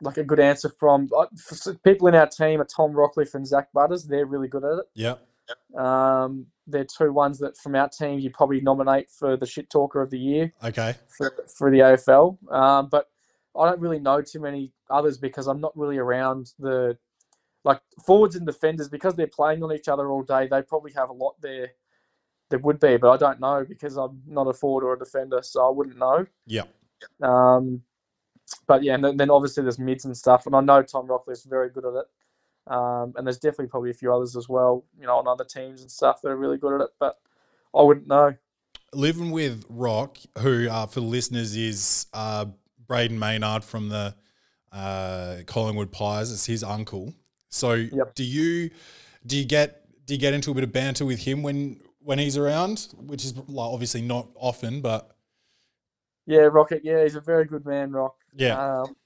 [0.00, 1.08] like a good answer from.
[1.16, 4.04] uh, for People in our team are Tom Rockliff and Zak Butters.
[4.04, 4.86] They're really good at it.
[4.94, 5.26] Yep.
[5.78, 10.00] Um, they're two ones that from our team you probably nominate for the shit talker
[10.00, 10.94] of the year Okay.
[11.08, 12.38] for, for the AFL.
[12.52, 13.08] Um, but
[13.58, 16.96] I don't really know too many others because I'm not really around the
[17.64, 20.46] like forwards and defenders because they're playing on each other all day.
[20.46, 21.70] They probably have a lot there.
[22.50, 25.40] There would be, but I don't know because I'm not a forward or a defender,
[25.42, 26.26] so I wouldn't know.
[26.46, 26.68] Yep.
[27.22, 27.82] Um,
[28.66, 31.44] but yeah, and then, then obviously there's mids and stuff, and I know Tom Rockliff's
[31.44, 32.04] very good at it.
[32.66, 35.82] Um, and there's definitely probably a few others as well, you know, on other teams
[35.82, 36.90] and stuff that are really good at it.
[36.98, 37.18] But
[37.74, 38.34] I wouldn't know.
[38.92, 42.46] Living with Rock, who uh, for the listeners is uh,
[42.86, 44.14] Brayden Maynard from the
[44.72, 46.32] uh, Collingwood Pies.
[46.32, 47.14] It's his uncle.
[47.50, 48.14] So Yep.
[48.14, 48.70] do you
[49.26, 52.18] do you get do you get into a bit of banter with him when when
[52.18, 52.88] he's around?
[52.98, 55.10] Which is like obviously not often, but
[56.26, 56.82] Yeah, Rocket.
[56.84, 58.16] Yeah, he's a very good man, Rock.
[58.36, 58.96] yeah, Um,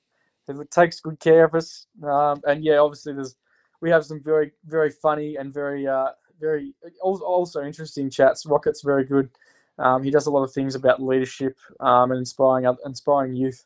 [0.47, 1.87] he takes good care of us.
[2.03, 3.37] Um, and yeah, obviously there's
[3.81, 6.09] we have some very very funny and very uh,
[6.41, 8.47] very also interesting chats.
[8.47, 9.31] Rocket's very good.
[9.79, 13.65] Um, he does a lot of things about leadership um, and inspiring oth- inspiring youth.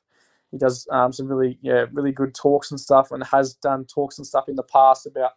[0.51, 4.19] He does um, some really yeah really good talks and stuff, and has done talks
[4.19, 5.33] and stuff in the past about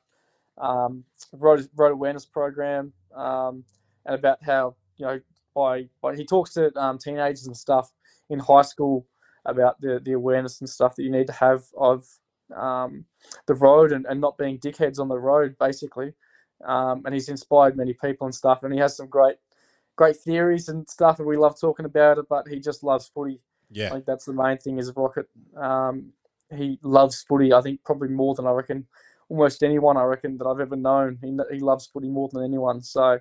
[0.57, 3.63] um, road, road awareness program um,
[4.05, 5.19] and about how you know
[5.53, 7.91] by, by he talks to um, teenagers and stuff
[8.29, 9.05] in high school
[9.45, 12.05] about the, the awareness and stuff that you need to have of
[12.55, 13.05] um,
[13.47, 16.13] the road and, and not being dickheads on the road, basically.
[16.63, 18.63] Um, and he's inspired many people and stuff.
[18.63, 19.35] And he has some great,
[19.95, 22.25] great theories and stuff, and we love talking about it.
[22.29, 23.41] But he just loves footy.
[23.71, 25.27] Yeah, I think that's the main thing is Rocket.
[25.57, 26.13] Um,
[26.55, 27.53] he loves footy.
[27.53, 28.87] I think probably more than I reckon
[29.29, 31.17] almost anyone I reckon that I've ever known.
[31.21, 32.81] He, he loves footy more than anyone.
[32.81, 33.19] So,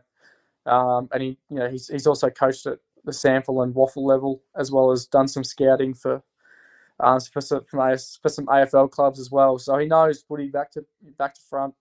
[0.67, 4.43] um, and he you know he's he's also coached at the SANFL and WAFL level
[4.57, 6.23] as well as done some scouting for.
[7.01, 10.85] Uh, for, some, for, some AFL clubs as well, so he knows footy back to
[11.19, 11.75] back to front,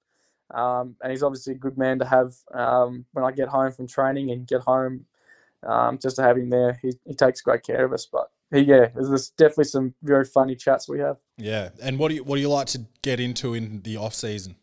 [0.56, 3.88] um, and he's obviously a good man to have um, when I get home from
[3.88, 5.06] training and get home
[5.65, 6.80] um, just to have him there.
[6.82, 8.08] He, he takes great care of us.
[8.12, 11.17] But he, yeah, there's, there's definitely some very funny chats we have.
[11.38, 11.69] yeah.
[11.82, 14.56] And what do you what do you like to get into in the off season?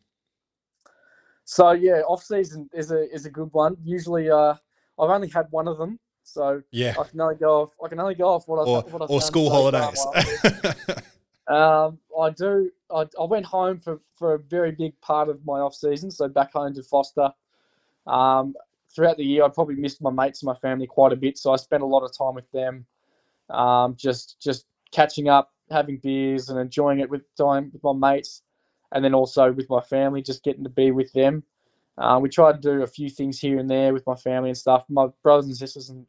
[1.45, 3.77] So yeah, off season is a is a good one.
[3.83, 4.55] Usually, uh,
[4.99, 5.99] I've only had one of them,
[6.33, 7.71] so Yeah, I can only go off.
[7.85, 10.05] I can only go off what or what I've or school holidays.
[11.51, 12.71] Um, I do.
[12.95, 16.29] I, I went home for, for a very big part of my off season, so
[16.29, 17.33] back home to Foster.
[18.07, 18.55] Um,
[18.95, 21.53] throughout the year, I probably missed my mates and my family quite a bit, so
[21.53, 22.87] I spent a lot of time with them,
[23.51, 28.43] um, just just catching up, having beers, and enjoying it with time with my mates,
[28.93, 31.43] and then also with my family, just getting to be with them.
[31.99, 34.57] Uh, we tried to do a few things here and there with my family and
[34.57, 34.85] stuff.
[34.89, 36.07] My brothers and sisters and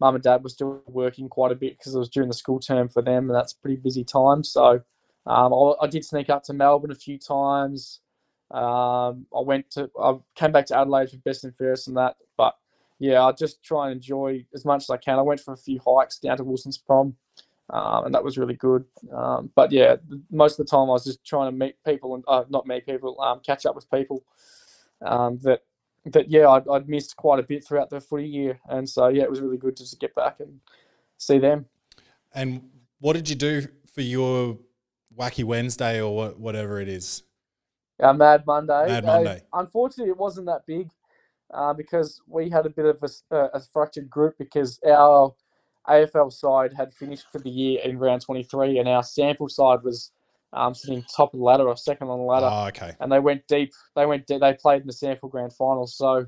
[0.00, 2.60] mum and dad were still working quite a bit because it was during the school
[2.60, 4.44] term for them, and that's pretty busy time.
[4.44, 4.80] So
[5.26, 8.00] um, I, I did sneak up to Melbourne a few times.
[8.50, 12.16] Um, I went to, I came back to Adelaide for best and fairest and that.
[12.36, 12.54] But
[12.98, 15.18] yeah, I just try and enjoy as much as I can.
[15.18, 17.16] I went for a few hikes down to Wilson's Prom,
[17.70, 18.84] um, and that was really good.
[19.12, 19.96] Um, but yeah,
[20.30, 22.86] most of the time I was just trying to meet people and uh, not meet
[22.86, 24.22] people, um, catch up with people
[25.04, 25.62] um, that
[26.12, 29.22] that yeah I'd, I'd missed quite a bit throughout the footy year, and so yeah,
[29.22, 30.60] it was really good just to get back and
[31.18, 31.66] see them.
[32.34, 32.62] And
[33.00, 34.58] what did you do for your
[35.18, 37.22] wacky Wednesday or whatever it is?
[38.00, 38.86] Our Mad Monday.
[38.86, 39.42] Mad Uh, Monday.
[39.52, 40.90] unfortunately, it wasn't that big
[41.52, 45.34] uh, because we had a bit of a fractured group because our
[45.88, 50.10] AFL side had finished for the year in round 23 and our SANFL side was
[50.56, 52.48] um, sitting top of the ladder or second on the ladder.
[52.50, 52.94] Oh, okay.
[53.00, 53.72] and they went deep.
[53.94, 54.26] They went.
[54.26, 56.26] De- they played in the SANFL grand final, so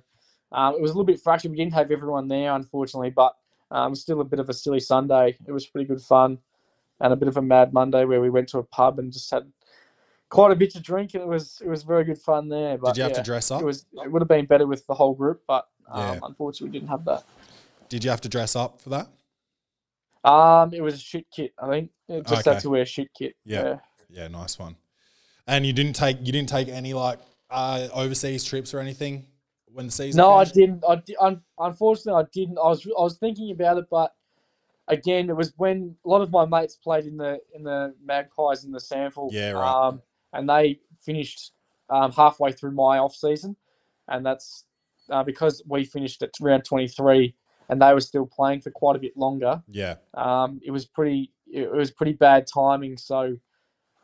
[0.53, 1.51] um, it was a little bit fractured.
[1.51, 3.35] We didn't have everyone there, unfortunately, but
[3.71, 5.37] um, still a bit of a silly Sunday.
[5.47, 6.39] It was pretty good fun,
[7.01, 9.31] and a bit of a mad Monday where we went to a pub and just
[9.31, 9.51] had
[10.29, 12.77] quite a bit to drink, and it was it was very good fun there.
[12.77, 13.63] But Did you have yeah, to dress up?
[13.63, 13.87] It was.
[14.05, 16.21] It would have been better with the whole group, but um, Yeah.
[16.23, 17.25] unfortunately, we didn't have that.
[17.89, 19.09] Did you have to dress up for that?
[20.25, 21.55] Um, it was a shit kit.
[21.59, 22.55] I think it just Okay.
[22.55, 23.35] had to wear a shit kit.
[23.47, 23.79] Yeah.
[24.09, 24.77] Yeah, nice one.
[25.47, 29.27] And you didn't take you didn't take any like uh, overseas trips or anything
[29.73, 30.19] when the season.
[30.19, 30.85] No, I didn't.
[30.89, 32.59] I un- unfortunately I didn't.
[32.59, 34.13] I was I was thinking about it, but
[34.89, 38.65] again, it was when a lot of my mates played in the in the Magpies
[38.65, 39.31] in the SANFL.
[39.33, 39.87] Yeah, right.
[39.89, 41.53] Um, and they finished
[41.91, 43.57] um, halfway through my off season,
[44.09, 44.65] and that's
[45.11, 47.35] uh, because we finished at round twenty three,
[47.69, 49.63] and they were still playing for quite a bit longer.
[49.69, 52.99] Yeah, Um, it was pretty it was pretty bad timing.
[52.99, 53.37] So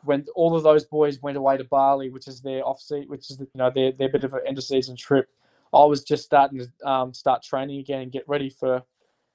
[0.05, 3.29] when all of those boys went away to Bali, which is their off season, which
[3.29, 5.29] is you know their their bit of an end of season trip,
[5.73, 8.81] I was just starting to um, start training again and get ready for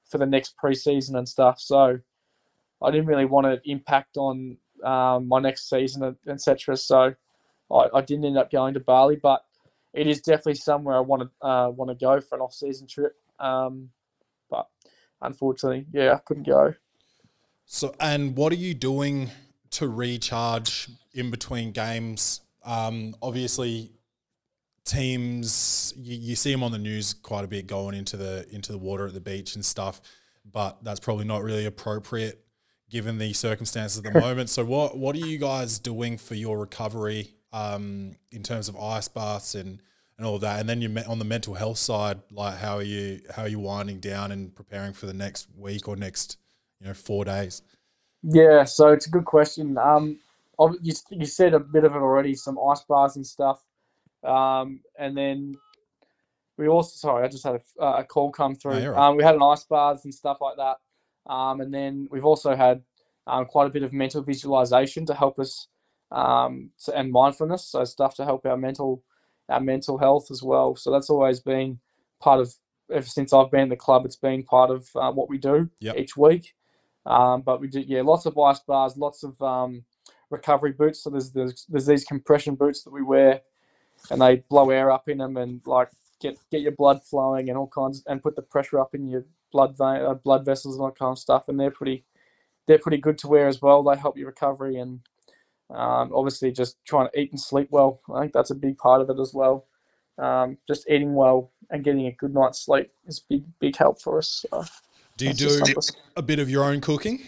[0.09, 1.61] for the next preseason and stuff.
[1.61, 1.98] So
[2.83, 6.76] I didn't really want to impact on um, my next season, etc.
[6.76, 7.14] So
[7.70, 9.44] I, I didn't end up going to Bali, but
[9.92, 12.87] it is definitely somewhere I want to uh, want to go for an off season
[12.87, 13.14] trip.
[13.38, 13.90] Um,
[14.48, 14.66] but
[15.20, 16.74] unfortunately, yeah, I couldn't go.
[17.66, 19.30] So, and what are you doing
[19.72, 22.40] to recharge in between games?
[22.64, 23.92] Um, obviously,
[24.85, 28.72] teams you, you see them on the news quite a bit going into the into
[28.72, 30.00] the water at the beach and stuff,
[30.50, 32.44] but that's probably not really appropriate
[32.90, 34.50] given the circumstances at the moment.
[34.50, 39.09] So, what what are you guys doing for your recovery um, in terms of ice
[39.09, 39.80] baths and
[40.18, 40.61] and all of that?
[40.61, 43.61] And then you on the mental health side, like how are you how are you
[43.61, 46.37] winding down and preparing for the next week or next
[46.80, 47.62] you know four days?
[48.22, 49.78] Yeah, so it's a good question.
[49.78, 50.18] Um,
[50.83, 53.62] you, you said a bit of it already, some ice baths and stuff.
[54.22, 55.54] Um, and then
[56.59, 58.90] we also, sorry, I just had a, uh, a call come through.
[58.90, 59.09] right.
[59.09, 60.76] um, we had an ice baths and stuff like that.
[61.33, 62.83] Um, and then we've also had
[63.26, 65.68] um, quite a bit of mental visualization to help us
[66.11, 69.02] um, so, and mindfulness, so stuff to help our mental
[69.48, 70.76] our mental health as well.
[70.76, 71.80] So that's always been
[72.20, 72.52] part of
[72.92, 74.04] ever since I've been in the club.
[74.04, 75.96] It's been part of uh, what we do Yep.
[75.96, 76.54] each week.
[77.06, 79.84] Um, but we do, yeah, lots of ice baths, lots of um,
[80.30, 81.02] recovery boots.
[81.02, 83.40] So there's, there's there's these compression boots that we wear,
[84.10, 87.58] and they blow air up in them and like get get your blood flowing and
[87.58, 90.82] all kinds, and put the pressure up in your blood vein, uh, blood vessels and
[90.82, 91.48] all kind of stuff.
[91.48, 92.04] And they're pretty
[92.66, 93.82] they're pretty good to wear as well.
[93.82, 95.00] They help your recovery and
[95.70, 98.00] um, obviously just trying to eat and sleep well.
[98.14, 99.66] I think that's a big part of it as well.
[100.18, 104.18] Um, just eating well and getting a good night's sleep is big big help for
[104.18, 104.44] us.
[104.50, 104.64] So
[105.20, 105.74] Do you do
[106.16, 107.20] a bit of your own cooking?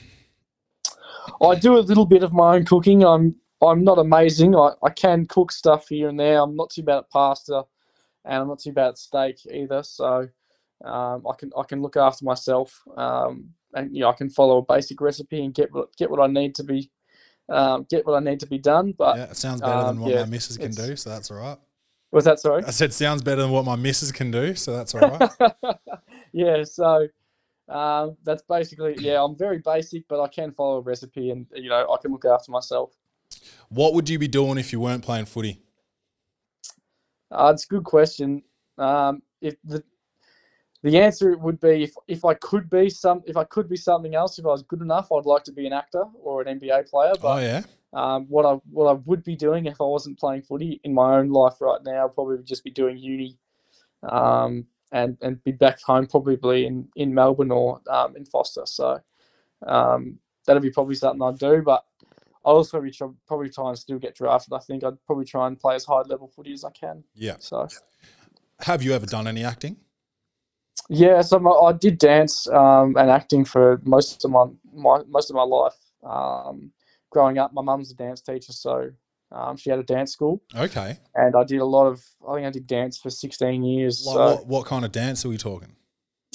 [1.42, 3.05] I do a little bit of my own cooking.
[3.05, 4.57] I'm I'm not amazing.
[4.57, 6.40] I, I can cook stuff here and there.
[6.40, 7.64] I'm not too bad at pasta,
[8.24, 9.83] and I'm not too bad at steak either.
[9.83, 10.26] So
[10.83, 14.57] um, I can I can look after myself, um, and you know I can follow
[14.57, 16.90] a basic recipe and get what get what I need to be
[17.50, 18.94] um, get what I need to be done.
[18.96, 21.31] But Yeah, it sounds better than um, what yeah, my missus can do, so that's
[21.31, 21.59] all right.
[22.11, 22.64] was that sorry?
[22.64, 25.31] I said sounds better than what my missus can do, so that's all right.
[26.33, 27.07] yeah, so
[27.72, 29.22] um, that's basically yeah.
[29.22, 32.24] I'm very basic, but I can follow a recipe, and you know I can look
[32.24, 32.92] after myself.
[33.68, 35.58] what would you be doing if you weren't playing footy?
[37.30, 38.42] Uh, it's a good question.
[38.76, 39.82] Um, if the
[40.82, 44.14] the answer would be if, if I could be some if I could be something
[44.14, 46.90] else if I was good enough I'd like to be an actor or an NBA
[46.90, 50.42] player Oh yeah, um, what I what I would be doing if I wasn't playing
[50.42, 53.38] footy in my own life right now I'd probably just be doing uni
[54.02, 59.00] um, and and be back home probably in, in Melbourne or um, in Foster so
[59.66, 61.85] um, that'd be probably something I'd do but
[62.44, 62.92] I'd also be
[63.26, 66.02] probably try and still get drafted I think I'd probably try and play as high
[66.02, 67.37] level footy as I can yeah.
[67.38, 67.67] so
[68.60, 69.77] Have you ever done any acting?
[70.88, 75.31] Yeah, so my, I did dance um, and acting for most of my, my most
[75.31, 75.77] of my life.
[76.02, 76.73] Um,
[77.10, 78.90] growing up, my mum's a dance teacher, so
[79.33, 80.98] um, she had a dance school, Okay.
[81.14, 82.04] and I did a lot of.
[82.28, 84.04] I think I did dance for sixteen years.
[84.06, 85.74] Like, so what what kind of dance are we talking?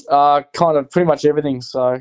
[0.09, 1.61] uh, kind of pretty much everything.
[1.61, 1.99] So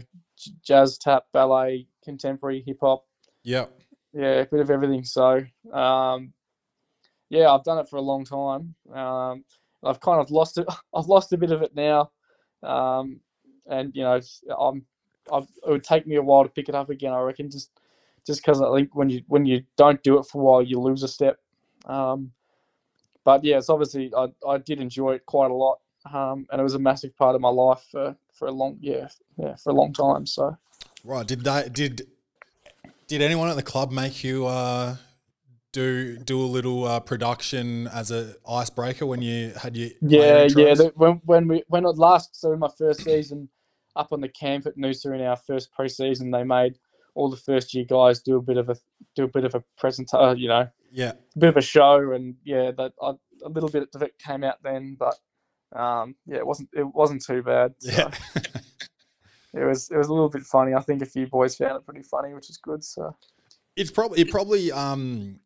[0.65, 3.05] jazz, tap, ballet, contemporary, hip hop.
[3.45, 3.73] Yep.
[4.13, 5.05] Yeah, a bit of everything.
[5.05, 5.43] So
[5.73, 6.33] um,
[7.31, 8.75] yeah, I've done it for a long time.
[8.95, 9.45] Um,
[9.85, 10.67] I've kind of lost it.
[10.95, 12.11] I've lost a bit of it now,
[12.63, 13.21] um,
[13.69, 14.21] and you know,
[14.59, 14.85] I'm
[15.33, 17.13] I, it would take me a while to pick it up again.
[17.13, 17.71] I reckon just
[18.27, 20.81] just because I think when you when you don't do it for a while, you
[20.81, 21.39] lose a step.
[21.87, 22.33] Um,
[23.25, 25.79] but yeah, it's obviously I, I did enjoy it quite a lot,
[26.13, 29.09] um, and it was a massive part of my life for, for a long yeah
[29.39, 30.27] yeah for a long time.
[30.27, 30.57] So
[31.05, 31.27] Right.
[31.27, 32.07] Did they did
[33.07, 34.97] did anyone at the club make you uh
[35.73, 40.75] do do a little uh, production as a icebreaker when you had your yeah yeah
[40.75, 43.49] the, when when we when it last so in my first season
[43.97, 46.79] up on the camp at Noosa in our first preseason, they made
[47.17, 48.77] all the first year guys do a bit of a
[49.17, 51.13] do a bit of a presentation, you know, yeah.
[51.35, 53.13] a bit of a show, and yeah, that I,
[53.45, 55.17] a little bit of it came out then, but
[55.75, 57.75] um, yeah, it wasn't it wasn't too bad.
[57.79, 58.11] So Yeah.
[59.55, 60.75] it was it was a little bit funny.
[60.75, 62.85] I think a few boys found it pretty funny, which is good.
[62.85, 63.17] So
[63.75, 65.41] it's probably it probably um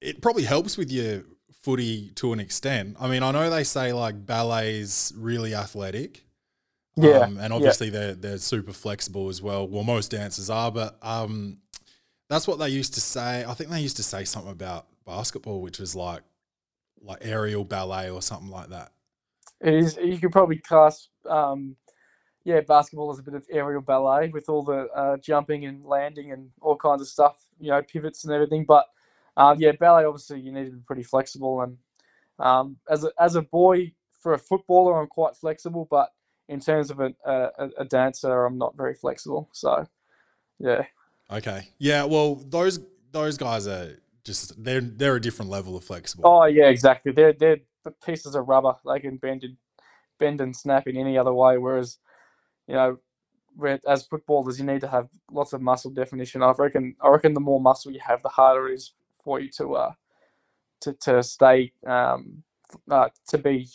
[0.00, 1.22] it probably helps with your
[1.52, 2.96] footy to an extent.
[2.98, 6.24] I mean, I know they say like ballet's really athletic.
[7.02, 9.66] Yeah, Um, and obviously they're they're super flexible as well.
[9.68, 11.58] Well, most dancers are, but um,
[12.28, 13.44] that's what they used to say.
[13.44, 16.22] I think they used to say something about basketball, which was like
[17.00, 18.92] like aerial ballet or something like that.
[19.60, 19.96] it is.
[19.96, 21.08] You could probably class.
[21.28, 21.76] Um,
[22.44, 26.32] yeah, basketball is a bit of aerial ballet with all the uh, jumping and landing
[26.32, 28.64] and all kinds of stuff, you know, pivots and everything.
[28.64, 28.86] But
[29.36, 31.60] um, yeah, ballet obviously you need to be pretty flexible.
[31.62, 31.76] And
[32.38, 35.86] um, as a, as a boy, for a footballer, I'm quite flexible.
[35.90, 36.10] But
[36.48, 39.48] in terms of a, a, a dancer, I'm not very flexible.
[39.52, 39.86] So
[40.58, 40.84] yeah,
[41.30, 42.04] Okay, yeah.
[42.04, 42.80] Well, those
[43.12, 46.24] those guys are just they're they're a different level of flexible.
[46.24, 47.12] oh yeah, exactly.
[47.12, 48.74] They're they're the pieces of rubber.
[48.86, 49.56] They can bend and
[50.18, 51.58] bend and snap in any other way.
[51.58, 51.98] Whereas
[52.66, 52.98] you know,
[53.86, 56.42] as footballers, you need to have lots of muscle definition.
[56.42, 56.96] I reckon.
[57.02, 59.92] I reckon the more muscle you have, the harder it is for you to uh
[60.80, 62.42] to to stay um
[62.90, 63.68] uh, to be.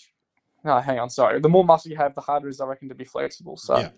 [0.63, 1.09] No, hang on.
[1.09, 1.39] Sorry.
[1.39, 3.57] The more muscle you have, the harder it is, I reckon, to be flexible.
[3.57, 3.89] So Yeah.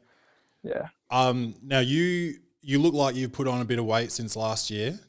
[0.64, 0.88] yeah.
[1.10, 4.72] Um, now you you look like you've put on a bit of weight since last
[4.72, 5.00] year.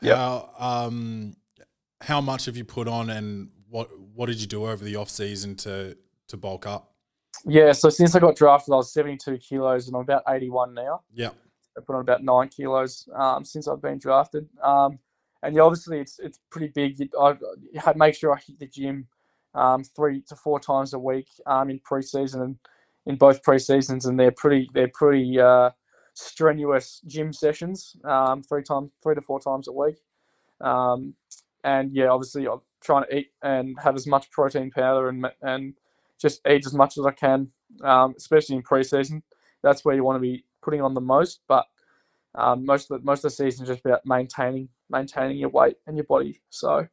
[0.00, 0.16] Yep.
[0.16, 1.36] How um
[2.00, 5.08] how much have you put on, and what what did you do over the off
[5.10, 5.96] season to
[6.28, 6.92] to bulk up?
[7.44, 11.00] Yeah, so since I got drafted, I was 72 kilos and I'm about 81 now.
[11.12, 11.30] Yeah,
[11.76, 14.48] I put on about nine kilos um, since I've been drafted.
[14.62, 14.98] Um,
[15.42, 17.10] and yeah, obviously it's it's pretty big.
[17.20, 17.36] I,
[17.72, 19.06] you make sure I hit the gym
[19.54, 22.56] um, three to four times a week um, in preseason and
[23.06, 25.70] in both preseasons, and they're pretty they're pretty uh,
[26.14, 27.96] strenuous gym sessions.
[28.04, 29.96] Um, three times, three to four times a week.
[30.60, 31.14] Um,
[31.64, 35.74] and yeah, obviously I'm trying to eat and have as much protein powder and and
[36.20, 37.50] just eat as much as I can,
[37.82, 39.22] um, especially in preseason.
[39.62, 41.40] That's where you want to be putting on the most.
[41.48, 41.66] But
[42.34, 45.76] um, most of the, most of the season is just about maintaining maintaining your weight
[45.86, 46.40] and your body.
[46.50, 46.86] So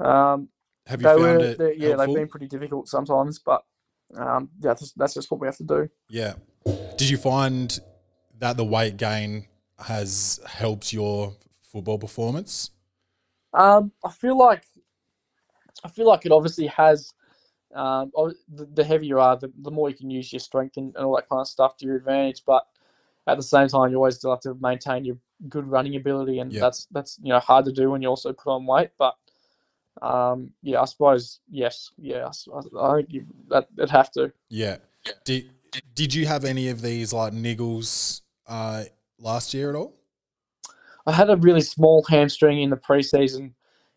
[0.00, 0.48] um,
[0.86, 1.78] have you they found were it?
[1.78, 2.06] yeah helpful?
[2.06, 3.62] they've been pretty difficult sometimes, but
[4.16, 5.88] um, yeah, that's, that's just what we have to do.
[6.08, 6.34] Yeah.
[6.96, 7.78] Did you find
[8.38, 9.46] that the weight gain
[9.78, 12.70] has helped your football performance?
[13.52, 14.64] Um, I feel like
[15.84, 17.12] I feel like it obviously has.
[17.74, 18.12] Um,
[18.48, 21.04] the, the heavier you are, the, the more you can use your strength and, and
[21.04, 22.44] all that kind of stuff to your advantage.
[22.46, 22.64] But
[23.26, 25.16] at the same time, you always still have to maintain your
[25.48, 28.54] good running ability, and that's that's you know hard to do when you also put
[28.54, 28.90] on weight.
[28.96, 29.14] But
[30.02, 32.28] um, yeah, I suppose yes, yeah,
[32.82, 34.32] I think you, that it'd have to.
[34.48, 34.78] Yeah.
[35.24, 35.50] Did
[35.94, 38.84] Did you have any of these like niggles uh,
[39.18, 39.94] last year at all?
[41.06, 43.52] I had a really small hamstring in the preseason,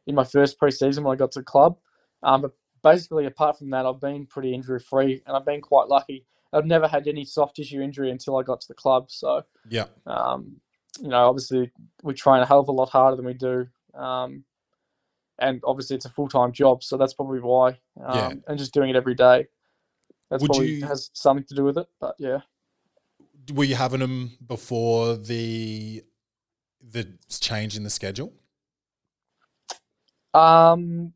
[0.08, 1.78] in my first preseason when I got to the club.
[2.24, 2.52] Um, but
[2.84, 6.26] basically, apart from that, I've been pretty injury free, and I've been quite lucky.
[6.54, 9.10] I've never had any soft tissue injury until I got to the club.
[9.10, 9.86] So, Yeah.
[10.06, 10.60] um,
[11.00, 11.72] you know, obviously
[12.04, 14.43] we train a hell of a lot harder than we do, um,
[15.40, 17.70] and obviously it's a full time job, so that's probably why.
[18.04, 18.34] Um, Yeah.
[18.48, 19.48] And just doing it every day,
[20.30, 21.88] that's Would probably you- has something to do with it.
[22.00, 22.42] But yeah.
[23.54, 26.04] Were you having them before the
[26.82, 28.34] the change in the schedule?
[30.34, 31.14] Um,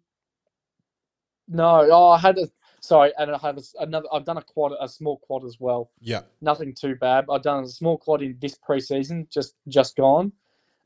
[1.47, 2.47] no, oh, I had a
[2.79, 4.07] sorry, and I had a, another.
[4.11, 5.91] I've done a quad, a small quad as well.
[5.99, 6.21] Yeah.
[6.41, 7.25] Nothing too bad.
[7.29, 10.31] I've done a small quad in this preseason, just just gone.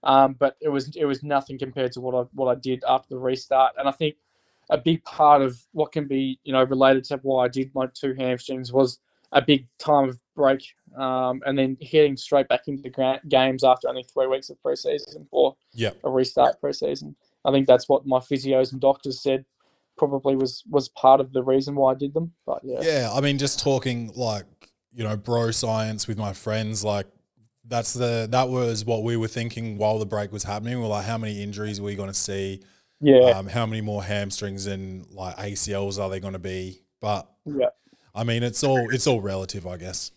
[0.05, 3.09] Um, but it was it was nothing compared to what I what I did after
[3.09, 4.15] the restart, and I think
[4.69, 7.87] a big part of what can be you know related to why I did my
[7.93, 8.99] two hamstrings was
[9.31, 10.63] a big time of break,
[10.95, 15.27] um, and then heading straight back into the games after only three weeks of preseason
[15.29, 15.91] for Yeah.
[16.03, 17.15] a restart preseason.
[17.43, 19.43] I think that's what my physios and doctors said
[19.97, 22.33] probably was was part of the reason why I did them.
[22.45, 23.11] But yeah, Yeah.
[23.11, 24.45] I mean, just talking like
[24.93, 27.07] you know, bro science with my friends, like
[27.67, 30.79] that's the that was what we were thinking while the break was happening.
[30.81, 32.61] We're like, how many injuries are we going to see?
[33.01, 36.81] yeah, Um, how many more hamstrings and like ACLs are they going to be?
[37.01, 37.69] But yeah,
[38.13, 40.11] I mean, it's all it's all relative, I guess.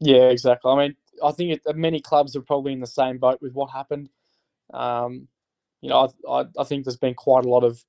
[0.00, 0.70] yeah, exactly.
[0.72, 3.70] I mean, I think it, many clubs are probably in the same boat with what
[3.70, 4.10] happened.
[4.72, 5.28] Um,
[5.80, 7.84] you know, I, I, I think there's been quite a lot of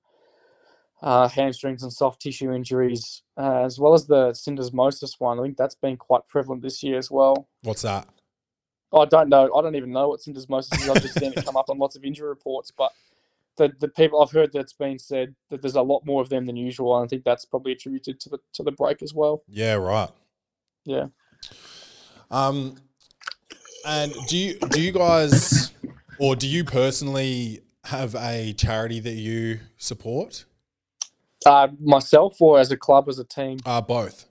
[1.01, 5.39] uh, hamstrings and soft tissue injuries, uh, as well as the syndesmosis one.
[5.39, 7.49] I think that's been quite prevalent this year as well.
[7.61, 8.07] What's that?
[8.93, 9.53] I don't know.
[9.55, 10.89] I don't even know what syndesmosis is.
[10.89, 12.91] I've just seen it come up on lots of injury reports, but
[13.57, 16.45] the, the people I've heard that's been said that there's a lot more of them
[16.45, 16.95] than usual.
[16.97, 19.43] And I think that's probably attributed to the to the break as well.
[19.47, 20.09] Yeah, right.
[20.85, 21.07] Yeah.
[22.31, 22.75] Um,
[23.85, 25.71] and do you do you guys
[26.19, 30.45] or do you personally have a charity that you support?
[31.45, 33.57] Uh, myself or as a club, as a team?
[33.65, 34.25] Uh, both.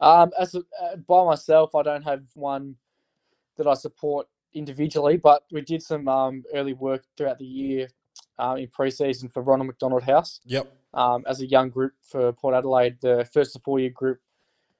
[0.00, 2.76] Um, as a, uh, by myself, I don't have one
[3.56, 7.88] that I support individually, but we did some um, early work throughout the year
[8.38, 10.40] um, in pre-season for Ronald McDonald House.
[10.44, 10.72] Yep.
[10.94, 14.20] Um, as a young group for Port Adelaide, the first to four year group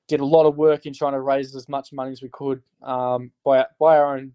[0.08, 2.62] did a lot of work in trying to raise as much money as we could
[2.82, 4.32] um, by by our own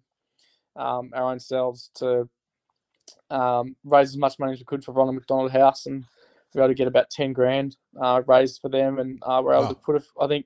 [0.76, 2.28] um, our own selves to
[3.30, 6.04] um, raise as much money as we could for Ronald McDonald House, and
[6.54, 9.54] we were able to get about ten grand uh, raised for them, and uh, we're
[9.54, 9.70] able Wow.
[9.70, 10.46] to put, a, I think,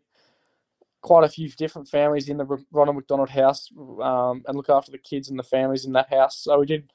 [1.02, 3.70] quite a few different families in the Ronald McDonald House
[4.02, 6.38] um, and look after the kids and the families in that house.
[6.38, 6.92] So we did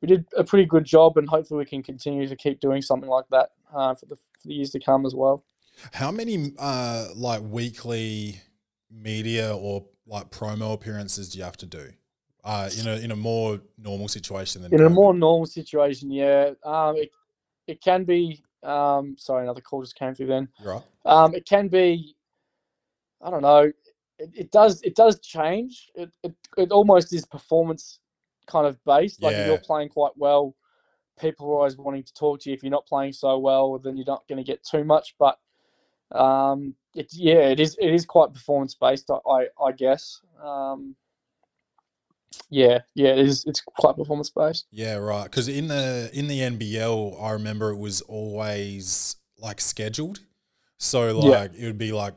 [0.00, 3.08] we did a pretty good job, and hopefully we can continue to keep doing something
[3.08, 5.44] like that uh, for the for the years to come as well.
[5.92, 8.40] How many uh like weekly
[8.90, 11.88] media or like promo appearances do you have to do?
[12.44, 16.50] Uh, in a in a more normal situation than In a more normal situation, yeah,
[16.62, 17.10] um, it
[17.66, 18.42] it can be.
[18.62, 20.26] Um, sorry, another call just came through.
[20.26, 20.82] Then right.
[21.06, 22.14] um, it can be.
[23.24, 23.72] I don't know.
[24.18, 25.90] It, it does it does change.
[25.96, 27.98] It, it it almost is performance
[28.46, 29.22] kind of based.
[29.22, 30.54] Like if you're playing quite well,
[31.18, 32.54] people are always wanting to talk to you.
[32.54, 35.16] If you're not playing so well, then you're not going to get too much.
[35.18, 35.38] But
[36.12, 39.10] um, it yeah, it is it is quite performance based.
[39.10, 40.20] I I, I guess.
[40.42, 40.94] Um,
[42.50, 43.44] yeah, yeah, it is.
[43.46, 44.66] It's quite performance based.
[44.70, 45.24] Yeah, right.
[45.24, 50.20] Because in the in the NBL, I remember it was always like scheduled.
[50.78, 51.40] So Yeah.
[51.40, 52.14] like it would be like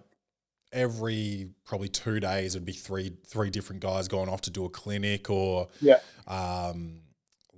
[0.77, 4.69] every probably two days it'd be three three different guys going off to do a
[4.69, 5.99] clinic or Yeah.
[6.27, 7.01] um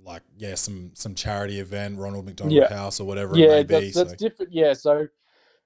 [0.02, 2.72] like yeah some some charity event Ronald McDonald Yeah.
[2.72, 3.84] House or whatever yeah, it may be.
[3.84, 4.52] that's, that's so different.
[4.52, 5.06] Yeah, so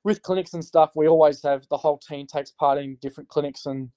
[0.02, 3.64] with clinics and stuff, we always have the whole team takes part in different clinics
[3.66, 3.90] and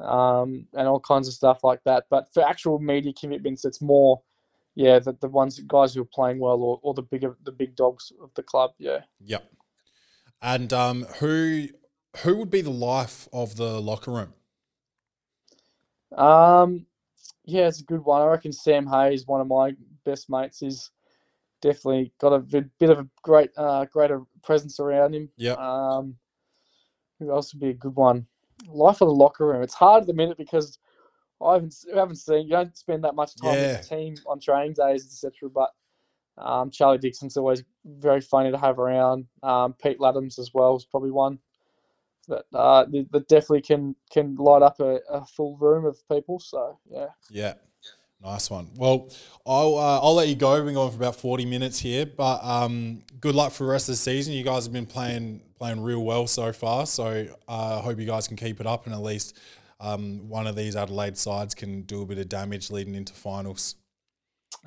[0.00, 2.04] um, and all kinds of stuff like that.
[2.10, 4.22] But for actual media commitments, it's more
[4.74, 7.76] yeah the, the ones guys who are playing well or, or the bigger the big
[7.76, 8.72] dogs of the club.
[8.78, 9.00] Yeah.
[9.20, 9.44] Yep.
[10.42, 11.68] And um who
[12.22, 14.32] who would be the life of the locker room?
[16.16, 16.86] Um,
[17.44, 18.22] yeah, it's a good one.
[18.22, 20.90] I reckon Sam Hayes, one of my best mates, is
[21.62, 25.28] definitely got a bit, of a great, uh, greater presence around him.
[25.36, 25.52] Yeah.
[25.52, 26.16] Um,
[27.18, 28.26] who else would be a good one?
[28.68, 29.62] Life of the locker room.
[29.62, 30.78] It's hard at the minute because
[31.40, 32.44] I haven't, I haven't seen.
[32.44, 33.72] You don't spend that much time Yeah.
[33.78, 35.50] with the team on training days, etc.
[35.50, 35.70] But
[36.38, 39.26] um, Charlie Dixon's always very funny to have around.
[39.42, 41.38] Um, Pete Ladhams as well is probably one
[42.28, 46.38] that uh, that that definitely can can light up a, a full room of people.
[46.40, 47.06] So yeah.
[47.30, 47.54] Yeah.
[48.22, 48.70] Nice one.
[48.76, 49.10] Well,
[49.44, 50.54] I'll uh, I'll let you go.
[50.56, 53.88] We've been going for about forty minutes here, but um, good luck for the rest
[53.88, 54.32] of the season.
[54.32, 58.06] You guys have been playing playing real well so far, so I uh, hope you
[58.06, 59.38] guys can keep it up, and at least
[59.80, 63.76] um, one of these Adelaide sides can do a bit of damage leading into finals.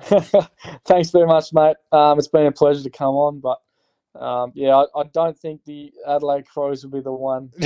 [0.86, 1.76] Thanks very much, mate.
[1.92, 3.58] Um, it's been a pleasure to come on, but
[4.14, 7.50] um, yeah, I, I don't think the Adelaide Crows will be the one.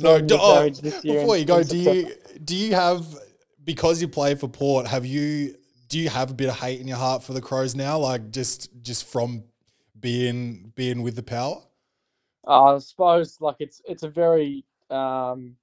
[0.00, 2.12] no, do, oh, damage this year before you go, do you
[2.44, 3.04] do you have
[3.64, 4.86] because you play for Port?
[4.86, 5.56] Have you
[5.88, 7.98] do you have a bit of hate in your heart for the Crows now?
[7.98, 9.44] Like just just from
[9.98, 11.62] being being with the power?
[12.46, 15.56] I suppose like it's it's a very um,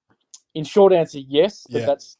[0.53, 1.85] in short answer, yes, but Yeah.
[1.85, 2.17] that's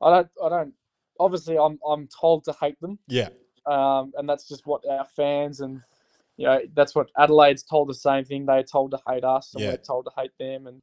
[0.00, 0.74] I don't I don't
[1.18, 3.28] obviously I'm I'm told to hate them, Yeah,
[3.66, 5.80] um, and that's just what our fans and
[6.36, 8.46] you know that's what Adelaide's told the same thing.
[8.46, 9.70] They're told to hate us, and Yeah.
[9.70, 10.82] we're told to hate them, and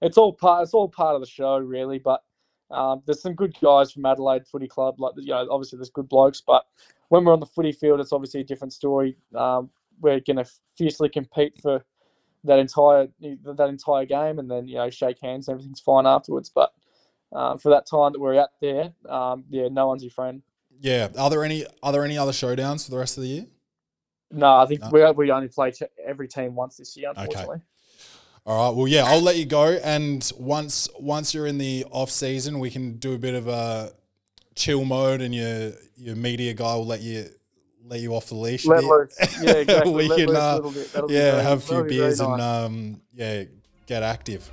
[0.00, 1.98] it's all part it's all part of the show, really.
[1.98, 2.22] But
[2.70, 6.08] um, there's some good guys from Adelaide Footy Club, like you know, obviously there's good
[6.08, 6.64] blokes, but
[7.08, 9.16] when we're on the footy field, it's obviously a different story.
[9.34, 9.68] Um,
[10.00, 11.84] we're going to fiercely compete for
[12.44, 16.50] that entire that entire game, and then you know shake hands, and everything's fine afterwards.
[16.50, 16.72] But
[17.32, 20.42] um, for that time that we're out there, um, yeah, no one's your friend.
[20.80, 21.08] yeah.
[21.18, 23.46] Are there any are there any other showdowns for the rest of the year?
[24.32, 24.90] No, I think No.
[24.90, 27.56] we we only play ch- every team once this year, unfortunately.
[27.56, 27.64] Okay.
[28.44, 28.76] All right.
[28.76, 29.66] Well, yeah, I'll let you go.
[29.84, 33.92] And once once you're in the off season, we can do a bit of a
[34.54, 37.28] chill mode, and your your media guy will let you
[37.84, 38.64] let you off the leash.
[38.64, 38.88] a Let bit.
[38.88, 39.92] loose, yeah, exactly.
[39.92, 40.92] we Let can loose a uh, little bit.
[40.92, 43.44] That'll be yeah have a few that'll be very beers and um yeah
[43.86, 44.50] get active.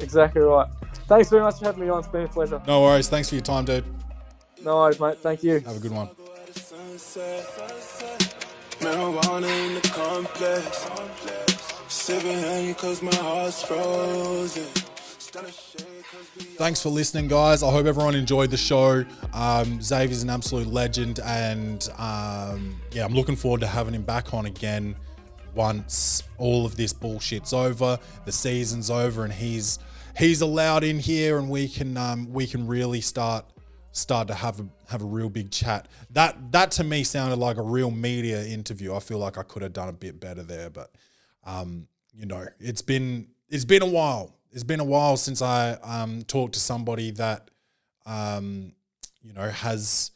[0.00, 0.68] Exactly right.
[1.06, 1.98] Thanks very much for having me on.
[2.00, 2.60] It's been a pleasure.
[2.66, 3.08] No worries.
[3.08, 3.84] Thanks for your time, dude.
[4.62, 5.18] No worries, mate.
[5.18, 5.60] Thank you.
[5.60, 6.08] Have a good one.
[8.84, 10.86] Marijuana in the complex.
[11.88, 14.64] Sipping honey cause my heart's frozen.
[16.56, 17.62] Thanks for listening, guys.
[17.62, 19.04] I hope everyone enjoyed the show.
[19.32, 24.34] Um, Xavier's an absolute legend, and um, yeah, I'm looking forward to having him back
[24.34, 24.94] on again
[25.54, 29.78] once all of this bullshit's over, the season's over, and he's
[30.18, 33.46] he's allowed in here, and we can um, we can really start
[33.94, 35.88] start to have a have a real big chat.
[36.10, 38.94] That that to me sounded like a real media interview.
[38.94, 40.90] I feel like I could have done a bit better there, but
[41.44, 44.34] um, you know, it's been it's been a while.
[44.52, 47.50] It's been a while since I um, talked to somebody that
[48.04, 48.72] um,
[49.22, 50.10] you know has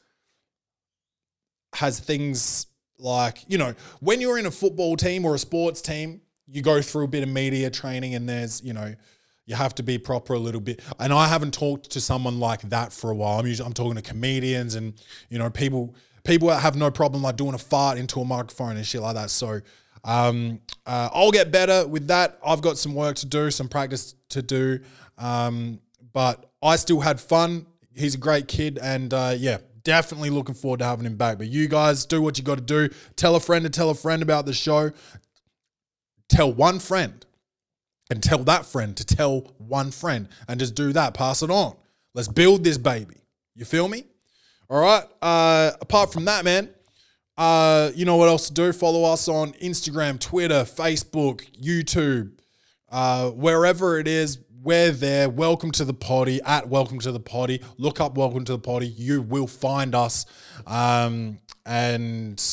[1.74, 2.66] has things
[2.98, 6.82] like you know when you're in a football team or a sports team, you go
[6.82, 8.94] through a bit of media training, and there's you know
[9.48, 10.82] you have to be proper a little bit.
[10.98, 13.40] And I haven't talked to someone like that for a while.
[13.40, 14.92] I'm usually I'm talking to comedians and
[15.30, 18.76] you know people people that have no problem like doing a fart into a microphone
[18.76, 19.30] and shit like that.
[19.30, 19.62] So
[20.04, 22.38] um, uh, I'll get better with that.
[22.44, 24.80] I've got some work to do, some practice to do.
[25.16, 25.80] Um,
[26.12, 27.66] but I still had fun.
[27.96, 31.38] He's a great kid, and uh, yeah, definitely looking forward to having him back.
[31.38, 32.90] But you guys do what you got to do.
[33.16, 34.92] Tell a friend to tell a friend about the show.
[36.28, 37.24] Tell one friend
[38.10, 41.14] and tell that friend to tell one friend and just do that.
[41.14, 41.76] Pass it on.
[42.14, 43.16] Let's build this baby.
[43.54, 44.04] You feel me?
[44.70, 45.04] All right.
[45.22, 46.70] Uh, apart from that, man,
[47.36, 48.72] uh, you know what else to do?
[48.72, 52.32] Follow us on Instagram, Twitter, Facebook, YouTube,
[52.90, 54.38] uh, wherever it is.
[54.60, 55.30] We're there.
[55.30, 57.62] Welcome to the potty at Welcome to the Potty.
[57.76, 58.88] Look up Welcome to the Potty.
[58.88, 60.26] You will find us.
[60.66, 62.44] Um, and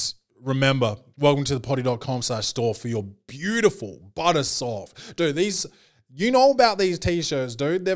[0.46, 5.18] remember, welcome to the potty.com slash store for your beautiful butter soft.
[5.18, 5.66] Dude, these
[6.10, 7.84] you know about these t-shirts, dude.
[7.84, 7.96] They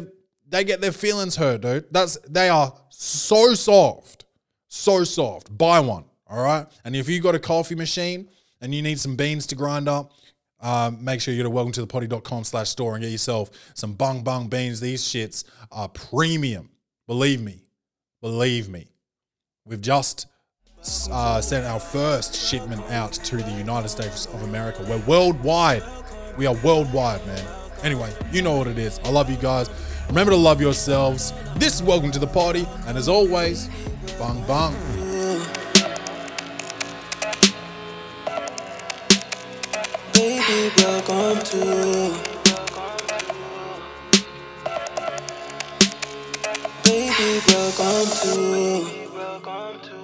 [0.49, 1.85] they get their feelings hurt, dude.
[1.91, 4.25] That's they are so soft.
[4.67, 5.55] So soft.
[5.55, 6.05] Buy one.
[6.27, 6.67] All right.
[6.83, 8.29] And if you got a coffee machine
[8.61, 10.11] and you need some beans to grind up,
[10.59, 13.49] um, make sure you go to welcome to the potty.com slash store and get yourself
[13.73, 14.79] some bung bung beans.
[14.79, 16.69] These shits are premium.
[17.07, 17.63] Believe me.
[18.21, 18.87] Believe me.
[19.65, 20.27] We've just
[21.11, 24.85] uh, sent our first shipment out to the United States of America.
[24.87, 25.83] We're worldwide.
[26.37, 27.45] We are worldwide, man.
[27.83, 28.99] Anyway, you know what it is.
[29.03, 29.69] I love you guys.
[30.07, 31.33] Remember to love yourselves.
[31.55, 32.67] This is Welcome to the Potty.
[32.87, 33.69] And as always,
[34.17, 34.73] bang bang.
[40.13, 42.29] Baby, welcome to.
[46.83, 49.98] Baby, welcome to.